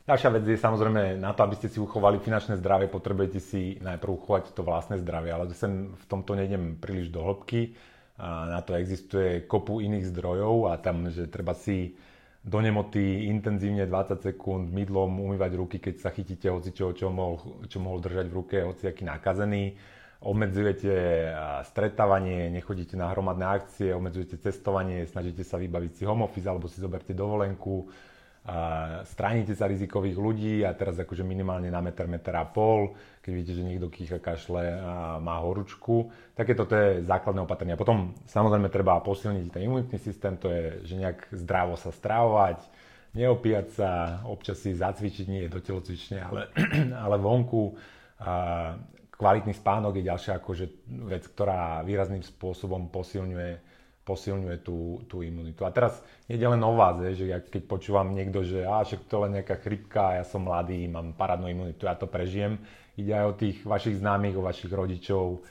Ďalšia 0.05 0.29
vec 0.35 0.43
je 0.45 0.59
samozrejme, 0.59 1.17
na 1.17 1.33
to, 1.33 1.41
aby 1.47 1.55
ste 1.57 1.71
si 1.71 1.81
uchovali 1.81 2.21
finančné 2.21 2.61
zdravie, 2.61 2.91
potrebujete 2.91 3.41
si 3.41 3.81
najprv 3.81 4.11
uchovať 4.21 4.53
to 4.53 4.61
vlastné 4.61 5.01
zdravie, 5.01 5.33
ale 5.33 5.49
sem 5.55 5.95
v 5.95 6.05
tomto 6.05 6.37
nejdem 6.37 6.77
príliš 6.77 7.09
do 7.09 7.25
hĺbky 7.25 7.73
a 8.15 8.47
na 8.47 8.59
to 8.63 8.79
existuje 8.79 9.43
kopu 9.43 9.83
iných 9.83 10.07
zdrojov 10.07 10.71
a 10.71 10.79
tam, 10.79 11.11
že 11.11 11.27
treba 11.27 11.51
si 11.51 11.91
do 12.39 12.61
nemoty 12.61 13.27
intenzívne 13.27 13.89
20 13.89 14.21
sekúnd 14.21 14.69
mydlom 14.69 15.17
umývať 15.19 15.51
ruky, 15.57 15.77
keď 15.81 15.95
sa 15.99 16.09
chytíte 16.13 16.47
hocičoho, 16.47 16.93
čo 16.93 17.09
mohol, 17.09 17.65
čo 17.65 17.81
mohol 17.81 17.99
držať 17.99 18.25
v 18.29 18.37
ruke 18.37 18.57
hociaký 18.61 19.03
nakazený. 19.03 19.73
Obmedzujete 20.21 20.93
stretávanie, 21.67 22.47
nechodíte 22.49 22.95
na 22.95 23.11
hromadné 23.11 23.45
akcie, 23.45 23.91
obmedzujete 23.91 24.39
cestovanie, 24.39 25.05
snažíte 25.05 25.43
sa 25.43 25.59
vybaviť 25.59 25.91
si 25.91 26.03
home 26.05 26.23
office 26.23 26.47
alebo 26.47 26.69
si 26.71 26.79
zoberte 26.79 27.11
dovolenku 27.11 27.89
stránite 29.09 29.57
sa 29.57 29.65
rizikových 29.65 30.17
ľudí 30.21 30.55
a 30.61 30.77
teraz 30.77 31.01
akože 31.01 31.25
minimálne 31.25 31.73
na 31.73 31.81
meter, 31.81 32.05
meter 32.05 32.37
a 32.37 32.45
pol, 32.45 32.93
keď 33.25 33.31
vidíte, 33.33 33.57
že 33.57 33.65
niekto 33.65 33.87
kýcha, 33.89 34.21
kašle 34.21 34.61
a 34.77 35.17
má 35.17 35.41
horúčku. 35.41 36.13
Takéto 36.37 36.69
to 36.69 36.77
je 36.77 36.89
základné 37.09 37.41
opatrenia. 37.41 37.73
Potom 37.73 38.13
samozrejme 38.29 38.69
treba 38.69 39.01
posilniť 39.01 39.49
ten 39.49 39.65
imunitný 39.65 39.97
systém, 39.97 40.37
to 40.37 40.53
je, 40.53 40.85
že 40.85 40.93
nejak 40.93 41.25
zdravo 41.33 41.73
sa 41.73 41.89
stravovať, 41.89 42.61
neopíjať 43.17 43.67
sa, 43.73 43.89
občas 44.29 44.61
si 44.61 44.77
zacvičiť, 44.77 45.25
nie 45.25 45.49
do 45.49 45.57
telocvične, 45.57 46.21
ale, 46.21 46.53
ale 47.09 47.17
vonku. 47.17 47.73
A 48.21 48.77
kvalitný 49.09 49.57
spánok 49.57 49.97
je 49.97 50.05
ďalšia 50.05 50.37
akože 50.37 50.65
vec, 51.09 51.25
ktorá 51.33 51.81
výrazným 51.81 52.21
spôsobom 52.21 52.93
posilňuje 52.93 53.64
posilňuje 54.05 54.61
tú, 54.61 55.01
tú 55.09 55.25
imunitu. 55.25 55.65
A 55.65 55.73
teraz 55.73 55.97
je 56.29 56.37
len 56.37 56.61
o 56.61 56.77
vás, 56.77 57.01
že 57.17 57.25
ja 57.25 57.41
keď 57.41 57.65
počúvam 57.65 58.13
niekto, 58.13 58.45
že 58.45 58.61
á, 58.61 58.85
však 58.85 59.09
to 59.09 59.17
len 59.25 59.41
nejaká 59.41 59.57
chrypka, 59.57 60.21
ja 60.21 60.23
som 60.23 60.45
mladý, 60.45 60.85
mám 60.85 61.17
parádnu 61.17 61.49
imunitu, 61.49 61.89
ja 61.89 61.97
to 61.97 62.05
prežijem. 62.05 62.61
Ide 62.95 63.11
aj 63.11 63.25
o 63.25 63.33
tých 63.35 63.57
vašich 63.65 63.99
známych, 63.99 64.37
o 64.37 64.45
vašich 64.45 64.71
rodičov, 64.71 65.41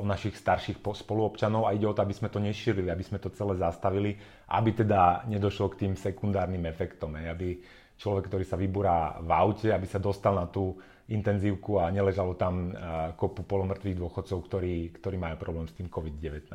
o 0.00 0.04
našich 0.08 0.32
starších 0.40 0.80
spoluobčanov 0.80 1.68
a 1.68 1.76
ide 1.76 1.84
o 1.84 1.92
to, 1.92 2.00
aby 2.00 2.16
sme 2.16 2.32
to 2.32 2.40
nešírili, 2.40 2.88
aby 2.88 3.04
sme 3.04 3.20
to 3.20 3.28
celé 3.36 3.60
zastavili, 3.60 4.16
aby 4.48 4.70
teda 4.72 5.28
nedošlo 5.28 5.76
k 5.76 5.86
tým 5.86 5.92
sekundárnym 5.92 6.64
efektom, 6.72 7.12
aby 7.20 7.60
človek, 8.00 8.32
ktorý 8.32 8.44
sa 8.48 8.56
vybúra 8.56 9.20
v 9.20 9.28
aute, 9.28 9.68
aby 9.68 9.84
sa 9.84 10.00
dostal 10.00 10.32
na 10.32 10.48
tú 10.48 10.72
intenzívku 11.12 11.76
a 11.76 11.92
neležalo 11.92 12.32
tam 12.32 12.72
kopu 13.12 13.44
polomrtvých 13.44 14.00
dôchodcov, 14.00 14.38
ktorí, 14.48 14.96
ktorí 14.96 15.20
majú 15.20 15.36
problém 15.36 15.68
s 15.68 15.76
tým 15.76 15.92
COVID-19. 15.92 16.48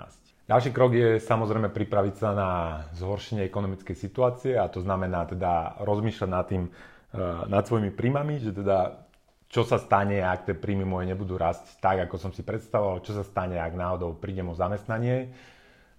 Ďalší 0.48 0.72
krok 0.72 0.96
je 0.96 1.20
samozrejme 1.20 1.70
pripraviť 1.76 2.16
sa 2.16 2.32
na 2.32 2.50
zhoršenie 2.96 3.44
ekonomickej 3.44 3.96
situácie 4.00 4.56
a 4.56 4.72
to 4.72 4.80
znamená 4.80 5.28
teda 5.28 5.76
rozmýšľať 5.84 6.30
nad 6.32 6.46
tým, 6.48 6.64
e, 6.64 7.20
nad 7.52 7.68
svojimi 7.68 7.92
príjmami, 7.92 8.40
že 8.40 8.56
teda 8.56 9.07
čo 9.48 9.64
sa 9.64 9.80
stane, 9.80 10.20
ak 10.20 10.44
tie 10.44 10.56
príjmy 10.56 10.84
moje 10.84 11.08
nebudú 11.08 11.40
rásť 11.40 11.80
tak, 11.80 12.04
ako 12.04 12.16
som 12.20 12.32
si 12.36 12.44
predstavoval, 12.44 13.04
čo 13.04 13.16
sa 13.16 13.24
stane, 13.24 13.56
ak 13.56 13.74
náhodou 13.74 14.16
prídem 14.20 14.52
o 14.52 14.56
zamestnanie. 14.56 15.32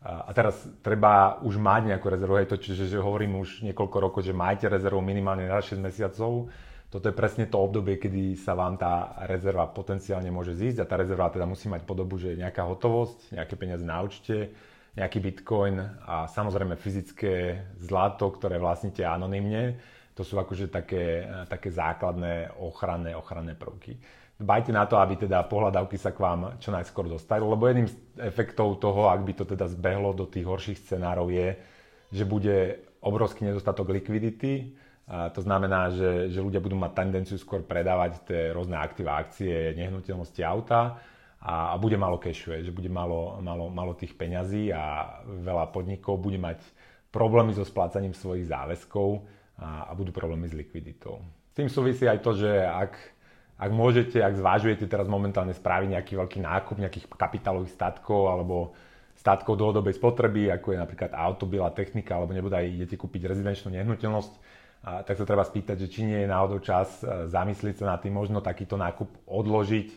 A 0.04 0.30
teraz 0.30 0.54
treba 0.78 1.42
už 1.42 1.58
mať 1.58 1.90
nejakú 1.90 2.06
rezervu, 2.06 2.38
hej, 2.38 2.46
to 2.46 2.60
čiže 2.60 2.86
že 2.86 3.02
hovorím 3.02 3.42
už 3.42 3.66
niekoľko 3.66 3.96
rokov, 3.98 4.20
že 4.22 4.36
majte 4.36 4.70
rezervu 4.70 5.02
minimálne 5.02 5.50
na 5.50 5.58
6 5.58 5.74
mesiacov, 5.82 6.46
toto 6.88 7.04
je 7.04 7.18
presne 7.18 7.44
to 7.44 7.60
obdobie, 7.60 8.00
kedy 8.00 8.32
sa 8.32 8.56
vám 8.56 8.80
tá 8.80 9.12
rezerva 9.28 9.68
potenciálne 9.68 10.32
môže 10.32 10.56
zísť 10.56 10.80
a 10.80 10.88
tá 10.88 10.96
rezerva 10.96 11.28
teda 11.28 11.44
musí 11.44 11.68
mať 11.68 11.84
podobu, 11.84 12.16
že 12.16 12.32
nejaká 12.32 12.64
hotovosť, 12.64 13.36
nejaké 13.36 13.54
peniaze 13.60 13.84
na 13.84 14.00
účte, 14.00 14.56
nejaký 14.96 15.20
bitcoin 15.20 15.84
a 16.08 16.24
samozrejme 16.32 16.80
fyzické 16.80 17.60
zlato, 17.76 18.32
ktoré 18.32 18.56
vlastníte 18.56 19.04
anonymne. 19.04 19.76
To 20.18 20.26
sú 20.26 20.34
akože 20.34 20.66
také, 20.66 21.22
také 21.46 21.70
základné 21.70 22.58
ochranné, 22.58 23.14
ochranné 23.14 23.54
prvky. 23.54 23.94
Dbajte 24.38 24.74
na 24.74 24.82
to, 24.86 24.98
aby 24.98 25.14
teda 25.14 25.46
pohľadavky 25.46 25.94
sa 25.94 26.10
k 26.10 26.18
vám 26.18 26.58
čo 26.58 26.74
najskôr 26.74 27.06
dostali, 27.06 27.42
lebo 27.42 27.62
jedným 27.66 27.86
z 27.86 27.94
efektov 28.22 28.82
toho, 28.82 29.10
ak 29.10 29.22
by 29.22 29.32
to 29.38 29.46
teda 29.46 29.70
zbehlo 29.70 30.10
do 30.14 30.26
tých 30.26 30.46
horších 30.46 30.78
scenárov 30.82 31.30
je, 31.30 31.48
že 32.10 32.26
bude 32.26 32.82
obrovský 32.98 33.46
nedostatok 33.46 33.94
likvidity, 33.94 34.74
a 35.08 35.30
to 35.32 35.40
znamená, 35.40 35.88
že, 35.88 36.28
že 36.28 36.44
ľudia 36.44 36.60
budú 36.60 36.76
mať 36.76 36.92
tendenciu 36.92 37.38
skôr 37.40 37.64
predávať 37.64 38.28
tie 38.28 38.40
rôzne 38.52 38.76
aktíva, 38.76 39.16
akcie, 39.16 39.72
nehnuteľnosti, 39.72 40.42
auta 40.44 41.00
a, 41.40 41.72
a 41.72 41.74
bude 41.80 41.96
malo 41.96 42.20
cashu, 42.20 42.52
že 42.60 42.74
bude 42.74 42.92
malo, 42.92 43.40
malo, 43.40 43.72
malo 43.72 43.96
tých 43.96 44.12
peňazí 44.12 44.68
a 44.68 45.16
veľa 45.24 45.72
podnikov 45.72 46.20
bude 46.20 46.36
mať 46.36 46.60
problémy 47.08 47.56
so 47.56 47.64
splácaním 47.64 48.12
svojich 48.12 48.52
záväzkov 48.52 49.37
a, 49.58 49.90
budú 49.92 50.14
problémy 50.14 50.46
s 50.46 50.54
likviditou. 50.54 51.18
S 51.50 51.54
tým 51.58 51.68
súvisí 51.68 52.06
aj 52.06 52.22
to, 52.22 52.38
že 52.38 52.50
ak, 52.62 52.94
ak 53.58 53.70
môžete, 53.74 54.22
ak 54.22 54.38
zvážujete 54.38 54.86
teraz 54.86 55.10
momentálne 55.10 55.50
spraviť 55.50 55.98
nejaký 55.98 56.12
veľký 56.14 56.38
nákup 56.38 56.76
nejakých 56.78 57.06
kapitálových 57.10 57.74
statkov 57.74 58.30
alebo 58.30 58.72
statkov 59.18 59.58
dlhodobej 59.58 59.98
spotreby, 59.98 60.54
ako 60.54 60.72
je 60.72 60.78
napríklad 60.78 61.10
auto, 61.10 61.50
biela 61.50 61.74
technika, 61.74 62.14
alebo 62.14 62.30
nebude 62.30 62.54
aj 62.54 62.70
idete 62.70 62.94
kúpiť 62.94 63.34
rezidenčnú 63.34 63.74
nehnuteľnosť, 63.74 64.32
a, 64.86 65.02
tak 65.02 65.18
sa 65.18 65.26
treba 65.26 65.42
spýtať, 65.42 65.74
že 65.74 65.90
či 65.90 66.06
nie 66.06 66.22
je 66.22 66.30
náhodou 66.30 66.62
čas 66.62 67.02
e, 67.02 67.26
zamyslieť 67.26 67.82
sa 67.82 67.94
nad 67.94 67.98
tým, 67.98 68.14
možno 68.14 68.38
takýto 68.38 68.78
nákup 68.78 69.26
odložiť 69.26 69.88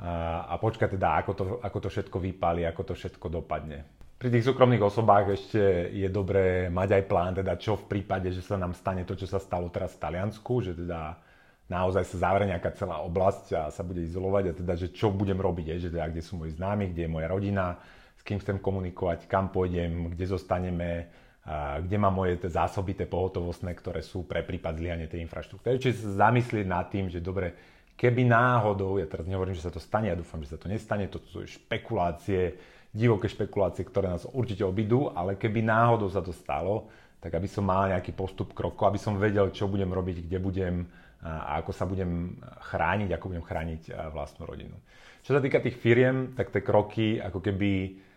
a, 0.00 0.48
a 0.48 0.54
počkať 0.56 0.96
teda, 0.96 1.20
ako 1.20 1.32
to, 1.36 1.44
ako 1.60 1.78
to 1.84 1.88
všetko 1.92 2.16
vypáli, 2.16 2.64
ako 2.64 2.82
to 2.90 2.94
všetko 2.96 3.28
dopadne. 3.28 4.01
Pri 4.22 4.30
tých 4.30 4.46
súkromných 4.46 4.86
osobách 4.86 5.34
ešte 5.34 5.90
je 5.90 6.06
dobré 6.06 6.70
mať 6.70 6.94
aj 6.94 7.02
plán, 7.10 7.34
teda 7.34 7.58
čo 7.58 7.74
v 7.74 7.90
prípade, 7.90 8.30
že 8.30 8.38
sa 8.38 8.54
nám 8.54 8.70
stane 8.70 9.02
to, 9.02 9.18
čo 9.18 9.26
sa 9.26 9.42
stalo 9.42 9.66
teraz 9.66 9.98
v 9.98 10.02
Taliansku, 10.06 10.62
že 10.62 10.78
teda 10.78 11.18
naozaj 11.66 12.06
sa 12.06 12.30
zavre 12.30 12.46
nejaká 12.46 12.70
celá 12.78 13.02
oblasť 13.02 13.46
a 13.58 13.62
sa 13.74 13.82
bude 13.82 13.98
izolovať 14.06 14.44
a 14.46 14.52
teda, 14.54 14.78
že 14.78 14.94
čo 14.94 15.10
budem 15.10 15.34
robiť, 15.42 15.74
je, 15.74 15.90
že 15.90 15.98
teda, 15.98 16.06
kde 16.06 16.22
sú 16.22 16.38
moji 16.38 16.54
známi, 16.54 16.94
kde 16.94 17.02
je 17.02 17.10
moja 17.10 17.26
rodina, 17.26 17.82
s 18.14 18.22
kým 18.22 18.38
chcem 18.38 18.62
komunikovať, 18.62 19.26
kam 19.26 19.50
pôjdem, 19.50 20.14
kde 20.14 20.24
zostaneme, 20.30 21.10
a 21.42 21.82
kde 21.82 21.96
mám 21.98 22.14
moje 22.14 22.38
zásoby, 22.46 22.94
tie 22.94 23.10
pohotovostné, 23.10 23.74
ktoré 23.74 24.06
sú 24.06 24.22
pre 24.22 24.46
prípad 24.46 24.78
zlyhania 24.78 25.10
tej 25.10 25.26
infraštruktúry. 25.26 25.82
Čiže 25.82 26.14
zamyslieť 26.14 26.66
nad 26.70 26.86
tým, 26.86 27.10
že 27.10 27.18
dobre, 27.18 27.58
keby 27.98 28.22
náhodou, 28.22 29.02
ja 29.02 29.10
teraz 29.10 29.26
nehovorím, 29.26 29.58
že 29.58 29.66
sa 29.66 29.74
to 29.74 29.82
stane, 29.82 30.06
ja 30.06 30.14
dúfam, 30.14 30.38
že 30.46 30.54
sa 30.54 30.62
to 30.62 30.70
nestane, 30.70 31.10
to 31.10 31.18
sú 31.26 31.42
špekulácie, 31.42 32.54
divoké 32.92 33.26
špekulácie, 33.26 33.88
ktoré 33.88 34.12
nás 34.12 34.28
určite 34.28 34.62
obidú, 34.62 35.08
ale 35.16 35.40
keby 35.40 35.64
náhodou 35.64 36.12
sa 36.12 36.20
to 36.20 36.30
stalo, 36.30 36.92
tak 37.24 37.32
aby 37.32 37.48
som 37.48 37.64
mal 37.64 37.88
nejaký 37.88 38.12
postup 38.12 38.52
krokov, 38.52 38.92
aby 38.92 39.00
som 39.00 39.16
vedel, 39.16 39.48
čo 39.48 39.64
budem 39.66 39.88
robiť, 39.88 40.28
kde 40.28 40.38
budem 40.38 40.74
a 41.22 41.62
ako 41.62 41.70
sa 41.70 41.86
budem 41.86 42.34
chrániť, 42.74 43.14
ako 43.14 43.30
budem 43.30 43.46
chrániť 43.46 43.82
vlastnú 44.10 44.42
rodinu. 44.42 44.74
Čo 45.22 45.38
sa 45.38 45.40
týka 45.40 45.62
tých 45.62 45.78
firiem, 45.78 46.34
tak 46.34 46.50
tie 46.50 46.66
kroky 46.66 47.22
ako 47.22 47.38
keby 47.38 47.70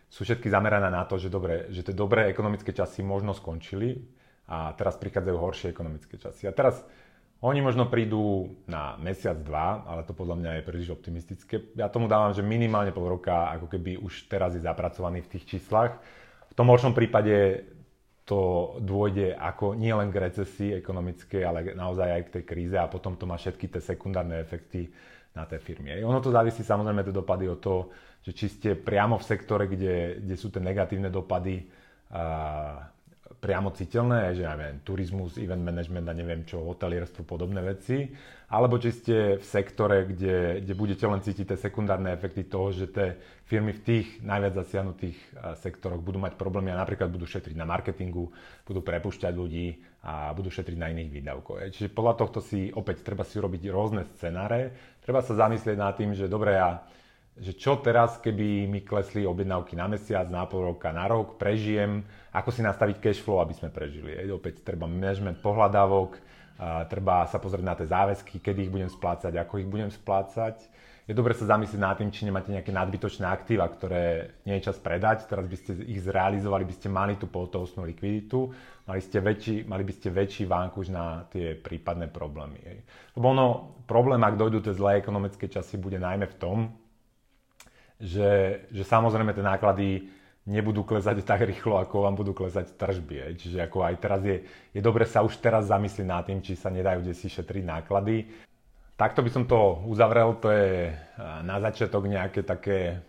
sú 0.09 0.25
všetky 0.25 0.49
zamerané 0.49 0.89
na 0.89 1.05
to, 1.05 1.21
že, 1.21 1.29
dobre, 1.29 1.69
že 1.69 1.85
tie 1.85 1.93
dobré 1.93 2.33
ekonomické 2.33 2.73
časy 2.73 3.05
možno 3.05 3.37
skončili 3.37 4.01
a 4.49 4.73
teraz 4.73 4.97
prichádzajú 4.97 5.37
horšie 5.37 5.69
ekonomické 5.69 6.17
časy. 6.17 6.49
A 6.49 6.53
teraz 6.53 6.81
oni 7.43 7.59
možno 7.59 7.91
prídu 7.91 8.55
na 8.65 8.95
mesiac, 8.97 9.35
dva, 9.43 9.83
ale 9.85 10.07
to 10.07 10.15
podľa 10.15 10.35
mňa 10.39 10.51
je 10.55 10.67
príliš 10.67 10.89
optimistické. 10.95 11.55
Ja 11.75 11.91
tomu 11.91 12.07
dávam, 12.07 12.31
že 12.31 12.41
minimálne 12.41 12.95
pol 12.95 13.11
roka 13.11 13.51
ako 13.51 13.67
keby 13.69 13.99
už 13.99 14.31
teraz 14.31 14.55
je 14.55 14.63
zapracovaný 14.63 15.21
v 15.25 15.31
tých 15.35 15.45
číslach. 15.45 15.99
V 16.49 16.53
tom 16.55 16.71
horšom 16.71 16.95
prípade 16.95 17.67
to 18.25 18.73
dôjde 18.81 19.37
ako 19.37 19.77
nie 19.77 19.93
len 19.93 20.09
k 20.09 20.17
recesii 20.17 20.73
ekonomickej, 20.81 21.41
ale 21.45 21.77
naozaj 21.77 22.09
aj 22.09 22.23
k 22.25 22.33
tej 22.39 22.43
kríze 22.47 22.77
a 22.79 22.89
potom 22.89 23.13
to 23.13 23.29
má 23.29 23.37
všetky 23.37 23.69
tie 23.69 23.81
sekundárne 23.83 24.41
efekty 24.41 24.89
na 25.37 25.45
tej 25.45 25.61
firmy. 25.61 26.01
Ono 26.01 26.23
to 26.23 26.33
závisí 26.33 26.65
samozrejme 26.65 27.05
tie 27.05 27.13
dopady 27.13 27.45
od 27.45 27.59
toho, 27.61 27.93
že 28.25 28.33
či 28.33 28.49
ste 28.49 28.69
priamo 28.73 29.21
v 29.21 29.27
sektore, 29.27 29.69
kde, 29.69 30.23
kde 30.25 30.35
sú 30.39 30.49
tie 30.49 30.63
negatívne 30.63 31.13
dopady 31.13 31.69
a, 32.09 32.89
priamo 33.25 33.73
citeľné, 33.73 34.37
že 34.37 34.45
ja 34.45 34.53
neviem, 34.53 34.81
turizmus, 34.85 35.37
event 35.41 35.61
management 35.61 36.05
a 36.09 36.13
neviem 36.13 36.41
čo, 36.45 36.61
hotelierstvo, 36.61 37.25
podobné 37.25 37.61
veci, 37.61 38.05
alebo 38.53 38.77
či 38.77 38.89
ste 38.93 39.15
v 39.41 39.45
sektore, 39.45 40.05
kde, 40.05 40.61
kde 40.61 40.73
budete 40.77 41.05
len 41.09 41.21
cítiť 41.21 41.53
tie 41.53 41.57
sekundárne 41.57 42.13
efekty 42.13 42.45
toho, 42.45 42.69
že 42.69 42.93
tie 42.93 43.17
firmy 43.49 43.73
v 43.73 43.81
tých 43.81 44.07
najviac 44.21 44.53
zasiahnutých 44.61 45.17
sektoroch 45.57 46.01
budú 46.01 46.21
mať 46.21 46.37
problémy 46.37 46.69
a 46.69 46.81
napríklad 46.81 47.09
budú 47.09 47.25
šetriť 47.25 47.57
na 47.57 47.65
marketingu, 47.65 48.29
budú 48.61 48.81
prepušťať 48.85 49.33
ľudí 49.33 49.81
a 50.05 50.29
budú 50.37 50.53
šetriť 50.53 50.77
na 50.77 50.93
iných 50.93 51.09
výdavkoch. 51.09 51.65
Čiže 51.73 51.89
podľa 51.89 52.13
tohto 52.21 52.39
si 52.45 52.69
opäť 52.69 53.01
treba 53.01 53.25
si 53.25 53.41
urobiť 53.41 53.61
rôzne 53.73 54.05
scenáre, 54.13 54.73
treba 55.01 55.25
sa 55.25 55.33
zamyslieť 55.33 55.77
nad 55.77 55.97
tým, 55.97 56.13
že 56.13 56.29
dobre, 56.29 56.53
ja 56.53 56.85
že 57.35 57.51
čo 57.51 57.83
teraz, 57.83 58.15
keby 58.23 58.63
mi 58.63 58.79
klesli 58.79 59.27
objednávky 59.27 59.75
na 59.75 59.91
mesiac, 59.91 60.31
na 60.31 60.47
pol 60.47 60.71
roka, 60.71 60.95
na 60.95 61.03
rok, 61.03 61.35
prežijem, 61.35 62.07
ako 62.31 62.49
si 62.51 62.63
nastaviť 62.63 62.95
cash 63.03 63.19
flow, 63.19 63.43
aby 63.43 63.51
sme 63.51 63.67
prežili. 63.67 64.15
Ej, 64.15 64.31
opäť 64.31 64.63
treba 64.63 64.87
management 64.87 65.43
pohľadávok, 65.43 66.15
treba 66.87 67.27
sa 67.27 67.35
pozrieť 67.35 67.65
na 67.67 67.75
tie 67.75 67.91
záväzky, 67.91 68.39
kedy 68.39 68.67
ich 68.67 68.71
budem 68.71 68.87
splácať, 68.87 69.35
ako 69.35 69.59
ich 69.59 69.67
budem 69.67 69.91
splácať. 69.91 70.63
Je 71.05 71.13
dobre 71.13 71.37
sa 71.37 71.45
zamyslieť 71.45 71.77
nad 71.77 71.93
tým, 72.01 72.09
či 72.09 72.25
nemáte 72.25 72.49
nejaké 72.49 72.73
nadbytočné 72.73 73.29
aktíva, 73.29 73.69
ktoré 73.69 74.33
nie 74.41 74.57
je 74.57 74.71
čas 74.71 74.81
predať. 74.81 75.29
Teraz 75.29 75.45
by 75.45 75.57
ste 75.59 75.77
ich 75.85 76.01
zrealizovali, 76.01 76.65
by 76.65 76.73
ste 76.73 76.89
mali 76.89 77.13
tú 77.13 77.29
pohotovostnú 77.29 77.85
likviditu, 77.85 78.49
mali, 78.89 79.05
ste 79.05 79.21
väčší, 79.21 79.69
mali 79.69 79.85
by 79.85 79.93
ste 79.93 80.09
väčší 80.09 80.49
vánkuš 80.49 80.89
na 80.89 81.29
tie 81.29 81.53
prípadné 81.53 82.09
problémy. 82.09 82.57
Ej. 82.57 82.77
Lebo 83.13 83.37
ono, 83.37 83.45
problém, 83.85 84.17
ak 84.25 84.33
dojdú 84.33 84.65
tie 84.65 84.73
zlé 84.73 84.97
ekonomické 84.97 85.45
časy, 85.45 85.77
bude 85.77 86.01
najmä 86.01 86.25
v 86.25 86.39
tom, 86.41 86.57
že, 87.99 88.63
že 88.71 88.83
samozrejme 88.83 89.31
tie 89.31 89.45
náklady 89.45 89.89
nebudú 90.45 90.85
klesať 90.85 91.25
tak 91.25 91.41
rýchlo, 91.41 91.81
ako 91.81 92.05
vám 92.05 92.15
budú 92.15 92.31
klesať 92.37 92.77
tržby. 92.77 93.33
Čiže 93.33 93.65
ako 93.65 93.81
aj 93.81 93.95
teraz 93.97 94.21
je, 94.21 94.45
je 94.71 94.81
dobre 94.81 95.09
sa 95.09 95.25
už 95.25 95.41
teraz 95.41 95.73
zamyslieť 95.73 96.05
nad 96.05 96.21
tým, 96.21 96.39
či 96.45 96.53
sa 96.53 96.69
nedajú 96.69 97.01
kde 97.01 97.17
si 97.17 97.27
šetriť 97.27 97.65
náklady. 97.65 98.29
Takto 98.95 99.25
by 99.25 99.29
som 99.33 99.43
to 99.49 99.83
uzavrel, 99.89 100.37
to 100.39 100.53
je 100.53 100.93
na 101.43 101.59
začiatok 101.59 102.07
nejaké 102.07 102.45
také 102.45 103.03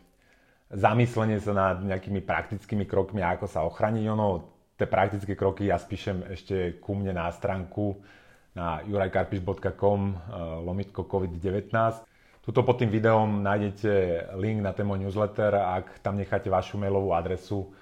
zamyslenie 0.72 1.38
sa 1.38 1.54
nad 1.54 1.78
nejakými 1.78 2.24
praktickými 2.26 2.88
krokmi, 2.88 3.22
ako 3.22 3.46
sa 3.46 3.62
ochraniť. 3.68 4.04
Ono, 4.10 4.26
tie 4.74 4.88
praktické 4.88 5.38
kroky 5.38 5.70
ja 5.70 5.78
spíšem 5.78 6.26
ešte 6.26 6.82
ku 6.82 6.98
mne 6.98 7.14
na 7.14 7.30
stránku 7.30 8.00
na 8.56 8.80
jurajkarpiš.com 8.88 10.00
lomitko 10.64 11.04
COVID-19 11.04 11.70
Tuto 12.46 12.62
pod 12.62 12.78
tým 12.78 12.94
videom 12.94 13.42
nájdete 13.42 13.90
link 14.38 14.62
na 14.62 14.70
ten 14.70 14.86
newsletter. 14.86 15.58
Ak 15.58 15.98
tam 15.98 16.14
necháte 16.14 16.46
vašu 16.46 16.78
mailovú 16.78 17.10
adresu, 17.10 17.74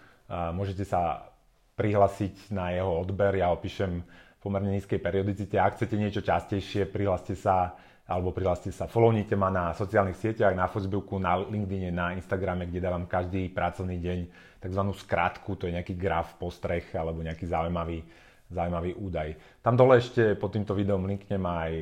môžete 0.57 0.89
sa 0.89 1.29
prihlasiť 1.77 2.49
na 2.49 2.73
jeho 2.73 2.89
odber. 2.89 3.37
Ja 3.37 3.53
opíšem 3.53 4.01
v 4.01 4.41
pomerne 4.41 4.73
nízkej 4.73 5.05
periodicite. 5.05 5.61
Ak 5.61 5.77
chcete 5.77 6.01
niečo 6.01 6.25
častejšie, 6.25 6.89
prihláste 6.89 7.37
sa 7.37 7.77
alebo 8.09 8.33
prihláste 8.33 8.73
sa, 8.73 8.89
follownite 8.89 9.37
ma 9.37 9.53
na 9.53 9.77
sociálnych 9.77 10.17
sieťach, 10.17 10.57
na 10.57 10.65
Facebooku, 10.65 11.21
na 11.21 11.41
LinkedIne, 11.41 11.93
na 11.93 12.17
Instagrame, 12.17 12.65
kde 12.65 12.85
dávam 12.85 13.05
každý 13.05 13.53
pracovný 13.53 14.01
deň 14.01 14.19
tzv. 14.65 14.83
skratku, 14.97 15.61
to 15.61 15.69
je 15.69 15.77
nejaký 15.77 15.93
graf, 15.93 16.41
postreh 16.41 16.89
alebo 16.97 17.21
nejaký 17.21 17.49
zaujímavý 17.49 18.01
zaujímavý 18.53 18.93
údaj. 18.97 19.61
Tam 19.65 19.75
dole 19.75 19.99
ešte 19.99 20.37
pod 20.37 20.53
týmto 20.53 20.77
videom 20.77 21.09
linknem 21.09 21.41
aj 21.41 21.73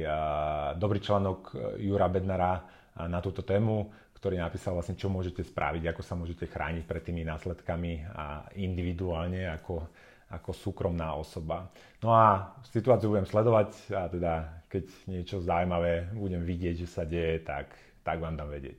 dobrý 0.78 1.02
článok 1.02 1.40
e, 1.50 1.54
Jura 1.86 2.06
Bednara 2.06 2.62
na 2.92 3.18
túto 3.24 3.40
tému, 3.42 3.88
ktorý 4.22 4.38
napísal 4.38 4.78
vlastne, 4.78 4.94
čo 4.94 5.10
môžete 5.10 5.42
spraviť, 5.42 5.90
ako 5.90 6.02
sa 6.04 6.14
môžete 6.14 6.46
chrániť 6.46 6.84
pred 6.86 7.02
tými 7.02 7.26
následkami 7.26 8.06
a 8.14 8.46
individuálne 8.54 9.48
ako, 9.50 9.88
ako 10.30 10.50
súkromná 10.52 11.16
osoba. 11.16 11.66
No 12.04 12.14
a 12.14 12.54
situáciu 12.70 13.10
budem 13.10 13.26
sledovať 13.26 13.70
a 13.96 14.06
teda 14.06 14.32
keď 14.70 14.84
niečo 15.10 15.42
zaujímavé 15.42 16.14
budem 16.14 16.44
vidieť, 16.44 16.84
že 16.84 16.88
sa 16.88 17.02
deje, 17.02 17.42
tak, 17.42 17.74
tak 18.06 18.22
vám 18.22 18.38
dám 18.38 18.52
vedieť. 18.52 18.78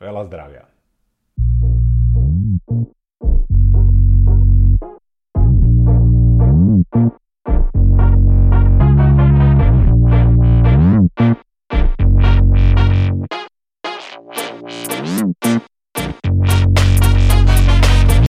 Veľa 0.00 0.22
zdravia. 0.30 0.64